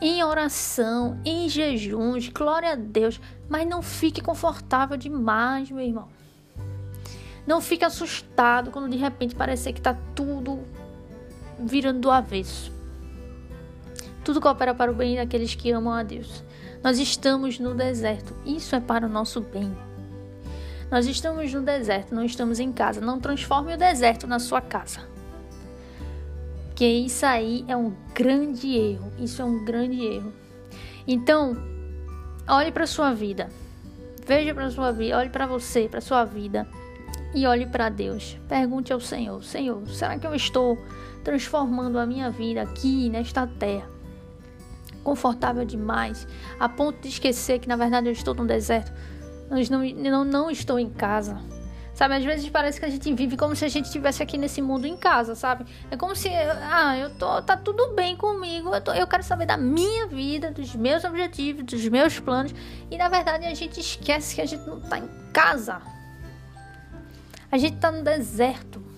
em 0.02 0.24
oração, 0.24 1.18
em 1.24 1.48
jejuns. 1.48 2.28
Glória 2.28 2.74
a 2.74 2.76
Deus, 2.76 3.22
mas 3.48 3.68
não 3.68 3.82
fique 3.82 4.20
confortável 4.20 4.98
demais, 4.98 5.72
meu 5.72 5.86
irmão. 5.86 6.10
Não 7.48 7.60
fique 7.60 7.84
assustado 7.84 8.70
quando 8.70 8.90
de 8.90 8.98
repente 8.98 9.34
parecer 9.34 9.74
que 9.74 9.80
está 9.80 9.96
tudo 10.16 10.60
virando 11.64 12.00
do 12.00 12.12
avesso. 12.12 12.72
Tudo 14.24 14.42
coopera 14.42 14.74
para 14.74 14.92
o 14.92 14.96
bem 14.96 15.16
daqueles 15.16 15.56
que 15.56 15.72
amam 15.72 15.94
a 15.94 16.04
Deus. 16.04 16.44
Nós 16.84 17.00
estamos 17.00 17.60
no 17.60 17.74
deserto. 17.74 18.36
Isso 18.46 18.76
é 18.76 18.80
para 18.80 19.06
o 19.06 19.10
nosso 19.10 19.42
bem. 19.42 19.76
Nós 20.90 21.08
estamos 21.08 21.54
no 21.54 21.62
deserto, 21.62 22.14
não 22.14 22.26
estamos 22.26 22.60
em 22.60 22.72
casa. 22.72 23.02
Não 23.02 23.20
transforme 23.20 23.74
o 23.74 23.78
deserto 23.78 24.28
na 24.28 24.40
sua 24.40 24.62
casa. 24.62 25.02
Porque 26.68 26.86
isso 26.86 27.26
aí 27.26 27.64
é 27.68 27.76
um 27.76 27.94
grande 28.14 28.76
erro. 28.76 29.12
Isso 29.20 29.42
é 29.42 29.46
um 29.46 29.64
grande 29.64 30.04
erro. 30.04 30.34
Então, 31.08 31.56
olhe 32.48 32.72
para 32.72 32.86
sua 32.86 33.14
vida. 33.14 33.50
Veja 34.26 34.54
para 34.54 34.70
sua 34.70 34.92
vida, 34.92 35.18
olhe 35.18 35.30
para 35.30 35.48
você, 35.48 35.88
para 35.90 36.00
sua 36.00 36.24
vida 36.24 36.68
e 37.34 37.46
olhe 37.46 37.66
para 37.66 37.90
Deus. 37.90 38.38
Pergunte 38.48 38.94
ao 38.94 39.00
Senhor: 39.00 39.44
Senhor, 39.44 39.88
será 39.88 40.18
que 40.18 40.28
eu 40.28 40.36
estou 40.36 40.78
transformando 41.24 42.00
a 42.00 42.06
minha 42.06 42.30
vida 42.30 42.62
aqui 42.62 43.10
nesta 43.10 43.48
terra? 43.48 43.90
Confortável 45.04 45.66
demais, 45.66 46.28
a 46.60 46.70
ponto 46.70 47.02
de 47.02 47.08
esquecer 47.08 47.60
que 47.60 47.68
na 47.68 47.76
verdade 47.76 48.08
eu 48.08 48.12
estou 48.12 48.34
no 48.34 48.46
deserto. 48.46 48.92
não, 49.50 49.84
não, 49.84 50.26
não 50.26 50.52
estou 50.52 50.80
em 50.80 50.90
casa. 50.90 51.42
Sabe, 51.94 52.16
às 52.16 52.24
vezes 52.24 52.50
parece 52.50 52.80
que 52.80 52.86
a 52.86 52.90
gente 52.90 53.14
vive 53.14 53.36
como 53.36 53.56
se 53.56 53.66
a 53.66 53.68
gente 53.68 53.86
estivesse 53.86 54.24
aqui 54.24 54.38
nesse 54.38 54.62
mundo 54.62 54.88
em 54.88 54.96
casa, 54.96 55.36
sabe? 55.36 55.66
É 55.92 55.98
como 55.98 56.16
se, 56.16 56.30
ah, 56.30 56.98
eu 56.98 57.10
tô, 57.12 57.42
tá 57.42 57.58
tudo 57.58 57.94
bem 57.94 58.16
comigo, 58.16 58.74
eu, 58.74 58.82
tô, 58.82 58.94
eu 58.94 59.06
quero 59.06 59.22
saber 59.22 59.46
da 59.46 59.58
minha 59.58 60.08
vida, 60.08 60.52
dos 60.52 60.74
meus 60.74 61.04
objetivos, 61.04 61.64
dos 61.64 61.88
meus 61.90 62.20
planos, 62.20 62.56
e 62.90 62.98
na 62.98 63.10
verdade 63.10 63.46
a 63.46 63.54
gente 63.54 63.80
esquece 63.80 64.34
que 64.34 64.42
a 64.42 64.46
gente 64.46 64.66
não 64.66 64.80
tá 64.80 64.98
em 64.98 65.08
casa. 65.34 65.82
A 67.52 67.58
gente 67.58 67.76
está 67.76 67.92
no 67.92 68.04
deserto. 68.04 68.91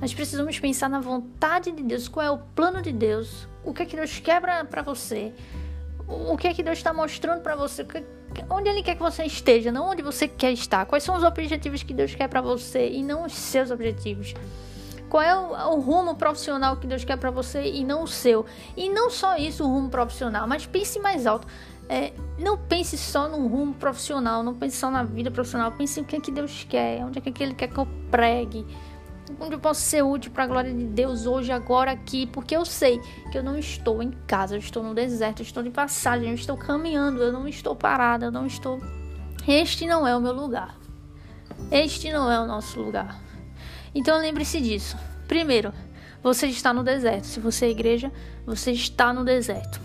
Nós 0.00 0.14
precisamos 0.14 0.58
pensar 0.58 0.88
na 0.88 0.98
vontade 0.98 1.70
de 1.70 1.82
Deus, 1.82 2.08
qual 2.08 2.24
é 2.24 2.30
o 2.30 2.38
plano 2.38 2.80
de 2.80 2.90
Deus, 2.90 3.46
o 3.62 3.74
que 3.74 3.82
é 3.82 3.86
que 3.86 3.96
Deus 3.96 4.18
quer 4.18 4.40
para 4.40 4.82
você, 4.82 5.32
o 6.08 6.36
que 6.38 6.48
é 6.48 6.54
que 6.54 6.62
Deus 6.62 6.78
está 6.78 6.92
mostrando 6.92 7.42
para 7.42 7.54
você, 7.54 7.86
onde 8.48 8.68
Ele 8.68 8.82
quer 8.82 8.94
que 8.94 9.02
você 9.02 9.24
esteja, 9.24 9.70
não 9.70 9.90
onde 9.90 10.02
você 10.02 10.26
quer 10.26 10.52
estar. 10.52 10.86
Quais 10.86 11.04
são 11.04 11.16
os 11.16 11.22
objetivos 11.22 11.82
que 11.82 11.92
Deus 11.92 12.14
quer 12.14 12.28
para 12.28 12.40
você 12.40 12.88
e 12.88 13.02
não 13.02 13.26
os 13.26 13.34
seus 13.34 13.70
objetivos. 13.70 14.34
Qual 15.10 15.22
é 15.22 15.36
o, 15.36 15.74
o 15.74 15.80
rumo 15.80 16.14
profissional 16.14 16.76
que 16.76 16.86
Deus 16.86 17.04
quer 17.04 17.16
para 17.16 17.30
você 17.30 17.62
e 17.64 17.84
não 17.84 18.04
o 18.04 18.08
seu. 18.08 18.46
E 18.76 18.88
não 18.88 19.10
só 19.10 19.36
isso, 19.36 19.64
o 19.64 19.66
rumo 19.66 19.90
profissional, 19.90 20.46
mas 20.46 20.64
pense 20.64 20.98
mais 20.98 21.26
alto. 21.26 21.46
É, 21.88 22.12
não 22.38 22.56
pense 22.56 22.96
só 22.96 23.28
no 23.28 23.48
rumo 23.48 23.74
profissional, 23.74 24.44
não 24.44 24.54
pense 24.54 24.76
só 24.76 24.90
na 24.90 25.02
vida 25.02 25.30
profissional, 25.30 25.72
pense 25.72 26.00
o 26.00 26.04
que, 26.04 26.16
é 26.16 26.20
que 26.20 26.30
Deus 26.30 26.64
quer, 26.68 27.04
onde 27.04 27.18
é 27.18 27.20
que 27.20 27.42
Ele 27.42 27.52
quer 27.52 27.66
que 27.66 27.78
eu 27.78 27.88
pregue, 28.08 28.64
onde 29.38 29.54
eu 29.54 29.60
posso 29.60 29.80
ser 29.80 30.02
útil 30.02 30.32
para 30.32 30.44
a 30.44 30.46
glória 30.46 30.72
de 30.72 30.84
Deus 30.84 31.26
hoje, 31.26 31.52
agora, 31.52 31.92
aqui, 31.92 32.26
porque 32.26 32.56
eu 32.56 32.64
sei 32.64 33.00
que 33.30 33.38
eu 33.38 33.42
não 33.42 33.58
estou 33.58 34.02
em 34.02 34.10
casa, 34.26 34.54
eu 34.54 34.58
estou 34.58 34.82
no 34.82 34.94
deserto, 34.94 35.40
eu 35.40 35.44
estou 35.44 35.62
de 35.62 35.70
passagem, 35.70 36.28
eu 36.28 36.34
estou 36.34 36.56
caminhando, 36.56 37.22
eu 37.22 37.32
não 37.32 37.46
estou 37.46 37.76
parada, 37.76 38.26
eu 38.26 38.32
não 38.32 38.46
estou. 38.46 38.80
Este 39.46 39.86
não 39.86 40.06
é 40.06 40.16
o 40.16 40.20
meu 40.20 40.32
lugar. 40.32 40.76
Este 41.70 42.12
não 42.12 42.30
é 42.30 42.40
o 42.40 42.46
nosso 42.46 42.80
lugar. 42.80 43.20
Então 43.94 44.18
lembre-se 44.18 44.60
disso. 44.60 44.96
Primeiro, 45.26 45.72
você 46.22 46.46
está 46.46 46.72
no 46.72 46.82
deserto. 46.82 47.26
Se 47.26 47.40
você 47.40 47.66
é 47.66 47.70
igreja, 47.70 48.12
você 48.44 48.72
está 48.72 49.12
no 49.12 49.24
deserto. 49.24 49.80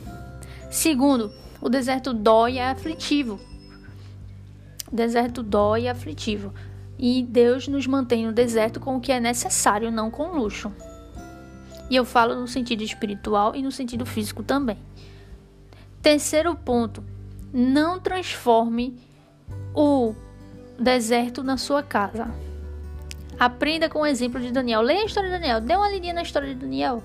Segundo, 0.70 1.32
o 1.62 1.70
deserto 1.70 2.14
dói 2.14 2.54
e 2.54 2.60
é 2.60 2.70
aflitivo. 2.70 3.40
O 4.92 4.96
deserto 4.96 5.42
dói 5.42 5.84
e 5.84 5.88
é 5.88 5.92
aflitivo. 5.92 6.54
E 6.98 7.24
Deus 7.24 7.68
nos 7.68 7.86
mantém 7.86 8.26
no 8.26 8.32
deserto 8.32 8.80
com 8.80 8.96
o 8.96 9.02
que 9.02 9.12
é 9.12 9.20
necessário, 9.20 9.92
não 9.92 10.10
com 10.10 10.32
luxo. 10.32 10.72
E 11.90 11.96
eu 11.96 12.06
falo 12.06 12.36
no 12.36 12.48
sentido 12.48 12.84
espiritual 12.84 13.56
e 13.56 13.62
no 13.62 13.72
sentido 13.72 14.06
físico 14.06 14.42
também. 14.42 14.78
Terceiro 16.02 16.56
ponto: 16.56 17.04
não 17.54 18.00
transforme 18.00 18.98
o 19.74 20.16
deserto 20.80 21.44
na 21.44 21.58
sua 21.58 21.84
casa. 21.84 22.28
Aprenda 23.38 23.90
com 23.90 24.00
o 24.00 24.06
exemplo 24.06 24.40
de 24.40 24.52
Daniel. 24.52 24.82
Leia 24.82 25.02
a 25.02 25.06
história 25.06 25.30
de 25.30 25.36
Daniel. 25.36 25.60
Dê 25.60 25.76
uma 25.76 25.90
lidinha 25.90 26.14
na 26.14 26.22
história 26.22 26.48
de 26.48 26.56
Daniel. 26.56 27.04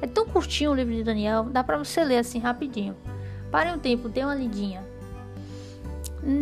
É 0.00 0.06
tão 0.06 0.26
curtinho 0.26 0.72
o 0.72 0.74
livro 0.74 0.92
de 0.92 1.04
Daniel, 1.04 1.44
dá 1.44 1.62
para 1.62 1.78
você 1.78 2.04
ler 2.04 2.18
assim 2.18 2.40
rapidinho. 2.40 2.96
Pare 3.52 3.70
um 3.70 3.78
tempo, 3.78 4.08
dê 4.08 4.24
uma 4.24 4.34
lidinha. 4.34 4.82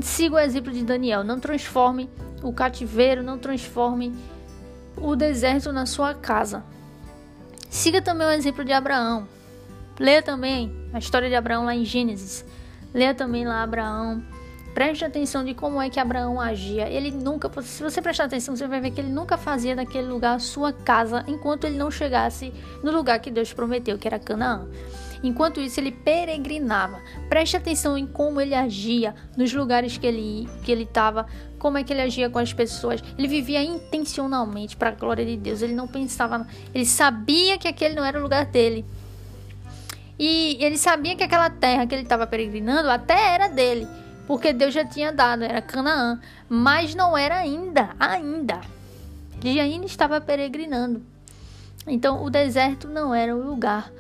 Siga 0.02 0.36
o 0.36 0.38
exemplo 0.38 0.72
de 0.72 0.82
Daniel. 0.82 1.22
Não 1.22 1.38
transforme 1.38 2.08
o 2.42 2.52
cativeiro, 2.52 3.22
não 3.22 3.38
transforme 3.38 4.14
o 4.96 5.14
deserto 5.16 5.72
na 5.72 5.86
sua 5.86 6.14
casa. 6.14 6.62
Siga 7.68 8.02
também 8.02 8.26
o 8.26 8.30
exemplo 8.30 8.64
de 8.64 8.72
Abraão. 8.72 9.28
Leia 9.98 10.22
também 10.22 10.74
a 10.92 10.98
história 10.98 11.28
de 11.28 11.34
Abraão 11.34 11.64
lá 11.64 11.74
em 11.74 11.84
Gênesis. 11.84 12.44
Leia 12.92 13.14
também 13.14 13.46
lá 13.46 13.62
Abraão. 13.62 14.22
Preste 14.74 15.04
atenção 15.04 15.44
de 15.44 15.52
como 15.52 15.80
é 15.80 15.90
que 15.90 15.98
Abraão 15.98 16.40
agia. 16.40 16.88
Ele 16.88 17.10
nunca, 17.10 17.50
se 17.62 17.82
você 17.82 18.00
prestar 18.00 18.24
atenção, 18.24 18.56
você 18.56 18.66
vai 18.66 18.80
ver 18.80 18.92
que 18.92 19.00
ele 19.00 19.10
nunca 19.10 19.36
fazia 19.36 19.74
daquele 19.74 20.06
lugar 20.06 20.36
a 20.36 20.38
sua 20.38 20.72
casa 20.72 21.24
enquanto 21.26 21.64
ele 21.64 21.76
não 21.76 21.90
chegasse 21.90 22.52
no 22.82 22.90
lugar 22.90 23.18
que 23.18 23.30
Deus 23.30 23.52
prometeu, 23.52 23.98
que 23.98 24.06
era 24.06 24.18
Canaã. 24.18 24.68
Enquanto 25.22 25.60
isso, 25.60 25.78
ele 25.78 25.92
peregrinava. 25.92 27.00
Preste 27.28 27.56
atenção 27.56 27.98
em 27.98 28.06
como 28.06 28.40
ele 28.40 28.54
agia 28.54 29.14
nos 29.36 29.52
lugares 29.52 29.98
que 29.98 30.06
ele 30.06 30.48
que 30.62 30.72
ele 30.72 30.84
estava, 30.84 31.26
como 31.60 31.76
é 31.76 31.84
que 31.84 31.92
ele 31.92 32.00
agia 32.00 32.30
com 32.30 32.38
as 32.38 32.52
pessoas. 32.52 33.04
Ele 33.16 33.28
vivia 33.28 33.62
intencionalmente 33.62 34.76
para 34.76 34.88
a 34.88 34.92
glória 34.92 35.24
de 35.24 35.36
Deus. 35.36 35.60
Ele 35.60 35.74
não 35.74 35.86
pensava, 35.86 36.44
ele 36.74 36.86
sabia 36.86 37.58
que 37.58 37.68
aquele 37.68 37.94
não 37.94 38.04
era 38.04 38.18
o 38.18 38.22
lugar 38.22 38.46
dele. 38.46 38.84
E 40.18 40.56
ele 40.58 40.76
sabia 40.76 41.14
que 41.14 41.22
aquela 41.22 41.50
terra 41.50 41.86
que 41.86 41.94
ele 41.94 42.02
estava 42.02 42.26
peregrinando 42.26 42.90
até 42.90 43.34
era 43.34 43.48
dele, 43.48 43.86
porque 44.26 44.52
Deus 44.52 44.74
já 44.74 44.84
tinha 44.84 45.12
dado, 45.12 45.44
era 45.44 45.62
Canaã, 45.62 46.20
mas 46.48 46.94
não 46.94 47.16
era 47.16 47.36
ainda, 47.36 47.90
ainda. 47.98 48.60
Ele 49.42 49.60
ainda 49.60 49.86
estava 49.86 50.20
peregrinando. 50.20 51.02
Então 51.86 52.22
o 52.22 52.28
deserto 52.28 52.88
não 52.88 53.14
era 53.14 53.34
o 53.34 53.42
lugar 53.42 53.90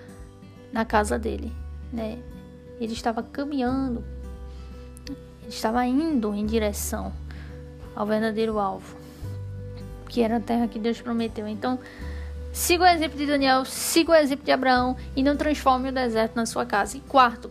na 0.72 0.84
casa 0.84 1.18
dele, 1.18 1.52
né? 1.92 2.18
Ele 2.78 2.92
estava 2.92 3.22
caminhando, 3.22 4.04
ele 5.42 5.48
estava 5.48 5.84
indo 5.86 6.34
em 6.34 6.46
direção 6.46 7.12
ao 8.00 8.06
verdadeiro 8.06 8.58
alvo, 8.58 8.96
que 10.08 10.22
era 10.22 10.38
a 10.38 10.40
terra 10.40 10.66
que 10.66 10.78
Deus 10.78 10.98
prometeu. 11.02 11.46
Então, 11.46 11.78
siga 12.50 12.84
o 12.84 12.86
exemplo 12.86 13.18
de 13.18 13.26
Daniel, 13.26 13.66
siga 13.66 14.12
o 14.12 14.14
exemplo 14.14 14.42
de 14.42 14.50
Abraão 14.50 14.96
e 15.14 15.22
não 15.22 15.36
transforme 15.36 15.90
o 15.90 15.92
deserto 15.92 16.34
na 16.34 16.46
sua 16.46 16.64
casa. 16.64 16.96
E 16.96 17.00
quarto, 17.00 17.50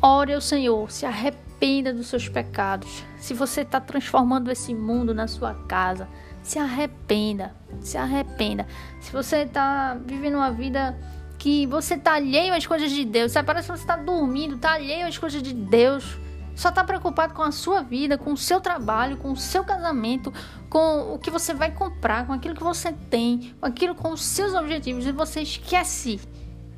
ore 0.00 0.32
ao 0.32 0.40
Senhor, 0.40 0.90
se 0.90 1.04
arrependa 1.04 1.92
dos 1.92 2.06
seus 2.06 2.30
pecados. 2.30 3.04
Se 3.18 3.34
você 3.34 3.60
está 3.60 3.78
transformando 3.78 4.50
esse 4.50 4.74
mundo 4.74 5.12
na 5.12 5.28
sua 5.28 5.52
casa, 5.68 6.08
se 6.42 6.58
arrependa, 6.58 7.54
se 7.82 7.98
arrependa. 7.98 8.66
Se 9.02 9.12
você 9.12 9.40
está 9.40 9.98
vivendo 10.06 10.36
uma 10.36 10.50
vida 10.50 10.96
que 11.38 11.66
você 11.66 11.98
tá 11.98 12.14
alheio 12.14 12.54
às 12.54 12.66
coisas 12.66 12.90
de 12.90 13.04
Deus. 13.04 13.34
Parece 13.44 13.70
que 13.70 13.78
você 13.78 13.86
tá 13.86 13.98
dormindo, 13.98 14.56
tá 14.56 14.72
alheio 14.72 15.06
às 15.06 15.18
coisas 15.18 15.42
de 15.42 15.52
Deus. 15.52 16.23
Só 16.54 16.70
tá 16.70 16.84
preocupado 16.84 17.34
com 17.34 17.42
a 17.42 17.50
sua 17.50 17.82
vida, 17.82 18.16
com 18.16 18.32
o 18.32 18.36
seu 18.36 18.60
trabalho, 18.60 19.16
com 19.16 19.32
o 19.32 19.36
seu 19.36 19.64
casamento, 19.64 20.32
com 20.70 21.14
o 21.14 21.18
que 21.18 21.30
você 21.30 21.52
vai 21.52 21.72
comprar, 21.72 22.26
com 22.26 22.32
aquilo 22.32 22.54
que 22.54 22.62
você 22.62 22.92
tem, 22.92 23.54
com 23.60 23.66
aquilo 23.66 23.94
com 23.94 24.12
os 24.12 24.22
seus 24.22 24.54
objetivos. 24.54 25.06
E 25.06 25.12
você 25.12 25.40
esquece. 25.40 26.20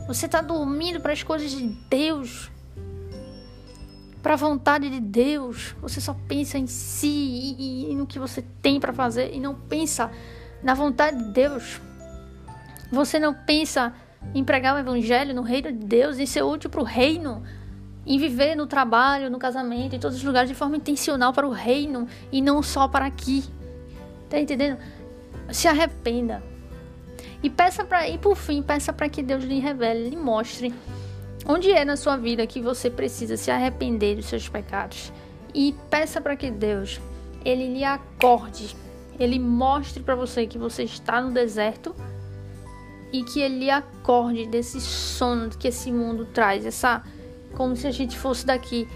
Você 0.06 0.26
tá 0.26 0.40
dormindo 0.40 1.00
para 1.00 1.12
as 1.12 1.22
coisas 1.22 1.50
de 1.50 1.66
Deus. 1.90 2.50
Para 4.22 4.34
a 4.34 4.36
vontade 4.36 4.88
de 4.88 5.00
Deus. 5.00 5.76
Você 5.82 6.00
só 6.00 6.14
pensa 6.26 6.56
em 6.56 6.66
si 6.66 7.06
e, 7.58 7.90
e 7.90 7.94
no 7.94 8.06
que 8.06 8.18
você 8.18 8.42
tem 8.62 8.80
para 8.80 8.92
fazer 8.92 9.34
e 9.34 9.40
não 9.40 9.54
pensa 9.54 10.10
na 10.62 10.72
vontade 10.72 11.18
de 11.18 11.30
Deus. 11.32 11.80
Você 12.90 13.18
não 13.18 13.34
pensa 13.34 13.92
em 14.34 14.44
pregar 14.44 14.74
o 14.74 14.78
evangelho 14.78 15.34
no 15.34 15.42
reino 15.42 15.72
de 15.72 15.84
Deus, 15.84 16.18
em 16.18 16.26
ser 16.26 16.42
útil 16.42 16.70
para 16.70 16.80
o 16.80 16.84
reino, 16.84 17.42
em 18.06 18.18
viver 18.18 18.54
no 18.54 18.66
trabalho, 18.66 19.28
no 19.30 19.38
casamento, 19.38 19.96
em 19.96 19.98
todos 19.98 20.16
os 20.16 20.22
lugares 20.22 20.48
de 20.48 20.54
forma 20.54 20.76
intencional 20.76 21.32
para 21.32 21.46
o 21.46 21.50
reino 21.50 22.06
e 22.30 22.40
não 22.40 22.62
só 22.62 22.86
para 22.86 23.04
aqui. 23.04 23.44
Tá 24.30 24.38
entendendo? 24.38 24.78
Se 25.50 25.66
arrependa. 25.66 26.42
E 27.42 27.50
peça 27.50 27.84
para 27.84 28.08
e 28.08 28.16
por 28.16 28.36
fim, 28.36 28.62
peça 28.62 28.92
para 28.92 29.08
que 29.08 29.22
Deus 29.22 29.44
lhe 29.44 29.58
revele, 29.58 30.08
lhe 30.08 30.16
mostre 30.16 30.72
onde 31.46 31.70
é 31.70 31.84
na 31.84 31.96
sua 31.96 32.16
vida 32.16 32.46
que 32.46 32.60
você 32.60 32.90
precisa 32.90 33.36
se 33.36 33.50
arrepender 33.50 34.16
dos 34.16 34.26
seus 34.26 34.48
pecados. 34.48 35.12
E 35.54 35.74
peça 35.88 36.20
para 36.20 36.36
que 36.36 36.50
Deus 36.50 37.00
ele 37.44 37.72
lhe 37.72 37.84
acorde, 37.84 38.76
ele 39.18 39.38
mostre 39.38 40.02
para 40.02 40.16
você 40.16 40.46
que 40.46 40.58
você 40.58 40.82
está 40.82 41.20
no 41.20 41.30
deserto 41.30 41.94
e 43.12 43.22
que 43.22 43.40
ele 43.40 43.70
acorde 43.70 44.46
desse 44.46 44.80
sono 44.80 45.50
que 45.50 45.68
esse 45.68 45.92
mundo 45.92 46.26
traz, 46.26 46.66
essa 46.66 47.02
como 47.56 47.74
se 47.74 47.86
a 47.86 47.90
gente 47.90 48.16
fosse 48.16 48.46
daqui. 48.46 48.86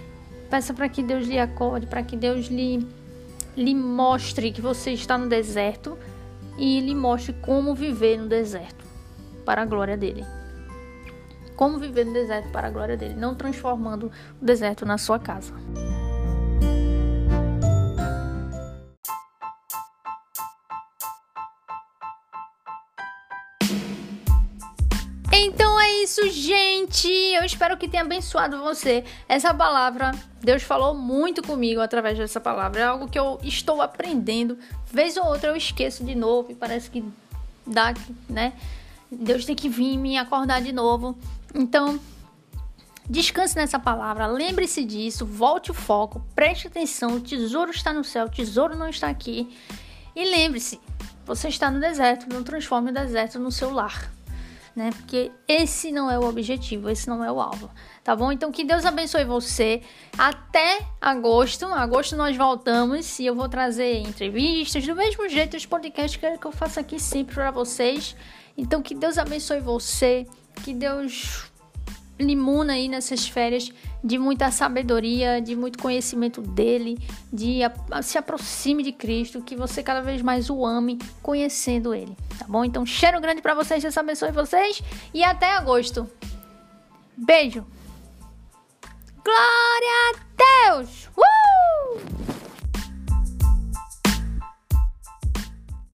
Peça 0.49 0.73
para 0.75 0.88
que 0.88 1.03
Deus 1.03 1.27
lhe 1.27 1.38
acorde, 1.38 1.87
para 1.87 2.03
que 2.03 2.16
Deus 2.16 2.46
lhe 2.46 2.87
lhe 3.57 3.75
mostre 3.75 4.53
que 4.53 4.61
você 4.61 4.92
está 4.92 5.18
no 5.18 5.29
deserto 5.29 5.99
e 6.57 6.81
lhe 6.81 6.94
mostre 6.94 7.33
como 7.42 7.75
viver 7.75 8.16
no 8.16 8.29
deserto 8.29 8.85
para 9.44 9.62
a 9.62 9.64
glória 9.64 9.96
dele. 9.96 10.25
como 11.57 11.79
viver 11.79 12.07
no 12.07 12.12
deserto 12.14 12.51
para 12.53 12.68
a 12.68 12.70
glória 12.70 12.96
dele, 12.96 13.14
não 13.14 13.35
transformando 13.35 14.11
o 14.40 14.44
deserto 14.44 14.87
na 14.87 14.96
sua 14.96 15.18
casa. 15.18 15.53
Isso, 26.20 26.30
gente. 26.30 27.09
Eu 27.09 27.44
espero 27.44 27.76
que 27.76 27.88
tenha 27.88 28.02
abençoado 28.02 28.61
você. 28.61 29.04
Essa 29.28 29.54
palavra, 29.54 30.12
Deus 30.40 30.62
falou 30.62 30.94
muito 30.94 31.42
comigo 31.42 31.80
através 31.80 32.18
dessa 32.18 32.40
palavra. 32.40 32.80
É 32.80 32.85
algo 32.85 33.09
que 33.09 33.18
eu 33.18 33.38
estou 33.42 33.80
aprendendo. 33.80 34.59
Vez 34.92 35.16
ou 35.16 35.26
outra 35.26 35.50
eu 35.50 35.56
esqueço 35.56 36.04
de 36.04 36.14
novo 36.14 36.52
e 36.52 36.54
parece 36.54 36.90
que 36.90 37.04
dá, 37.66 37.94
né? 38.28 38.52
Deus 39.11 39.44
tem 39.44 39.56
que 39.56 39.68
vir 39.68 39.96
me 39.96 40.18
acordar 40.18 40.61
de 40.61 40.72
novo. 40.72 41.16
Então, 41.54 41.98
descanse 43.09 43.56
nessa 43.56 43.78
palavra, 43.78 44.26
lembre-se 44.26 44.85
disso, 44.85 45.26
volte 45.26 45.70
o 45.70 45.74
foco, 45.74 46.24
preste 46.35 46.68
atenção, 46.68 47.16
o 47.16 47.20
tesouro 47.20 47.72
está 47.72 47.92
no 47.92 48.04
céu, 48.04 48.26
o 48.26 48.30
tesouro 48.30 48.76
não 48.76 48.88
está 48.88 49.09
aqui. 49.09 49.56
E 50.14 50.24
lembre-se, 50.24 50.80
você 51.24 51.48
está 51.48 51.70
no 51.70 51.80
deserto, 51.80 52.33
não 52.33 52.44
transforme 52.44 52.90
o 52.90 52.94
deserto 52.94 53.38
no 53.38 53.50
seu 53.50 53.72
lar. 53.72 54.12
Né? 54.74 54.90
Porque 54.92 55.33
esse 55.48 55.90
não 55.90 56.11
é 56.11 56.18
o 56.18 56.24
objetivo, 56.24 56.88
esse 56.88 57.09
não 57.09 57.24
é 57.24 57.30
o 57.30 57.40
alvo, 57.40 57.68
tá 58.04 58.14
bom? 58.14 58.30
Então 58.30 58.52
que 58.52 58.64
Deus 58.64 58.85
abençoe 58.87 59.24
você. 59.24 59.83
Até 60.16 60.87
agosto, 61.00 61.66
agosto 61.66 62.16
nós 62.16 62.37
voltamos 62.37 63.18
e 63.18 63.26
eu 63.26 63.35
vou 63.35 63.48
trazer 63.48 63.98
entrevistas 63.98 64.87
do 64.87 64.94
mesmo 64.94 65.28
jeito 65.28 65.56
os 65.56 65.66
podcasts 65.66 66.16
que 66.16 66.46
eu 66.46 66.52
faço 66.52 66.78
aqui 66.78 67.00
sempre 67.00 67.35
para 67.35 67.50
vocês. 67.50 68.16
Então 68.56 68.80
que 68.80 68.94
Deus 68.94 69.18
abençoe 69.18 69.61
você, 69.61 70.24
que 70.62 70.72
Deus 70.72 71.49
limuna 72.20 72.74
aí 72.74 72.88
nessas 72.88 73.26
férias 73.26 73.72
de 74.02 74.18
muita 74.18 74.50
sabedoria, 74.50 75.40
de 75.40 75.56
muito 75.56 75.78
conhecimento 75.78 76.40
dele, 76.40 76.98
de 77.33 77.62
a, 77.62 78.02
se 78.02 78.18
aproxime 78.18 78.83
de 78.83 78.92
Cristo, 78.92 79.42
que 79.42 79.56
você 79.56 79.83
cada 79.83 80.00
vez 80.00 80.22
mais 80.22 80.50
o 80.50 80.64
ame 80.64 80.98
conhecendo 81.22 81.94
ele, 81.94 82.16
tá 82.38 82.46
bom? 82.48 82.64
Então, 82.64 82.85
cheiro 82.87 83.20
grande 83.20 83.42
para 83.42 83.54
vocês, 83.54 83.83
Deus 83.83 83.96
abençoe 83.96 84.33
vocês 84.33 84.83
e 85.12 85.24
até 85.24 85.56
agosto. 85.56 86.09
Beijo. 87.16 87.66
Glória! 89.22 90.20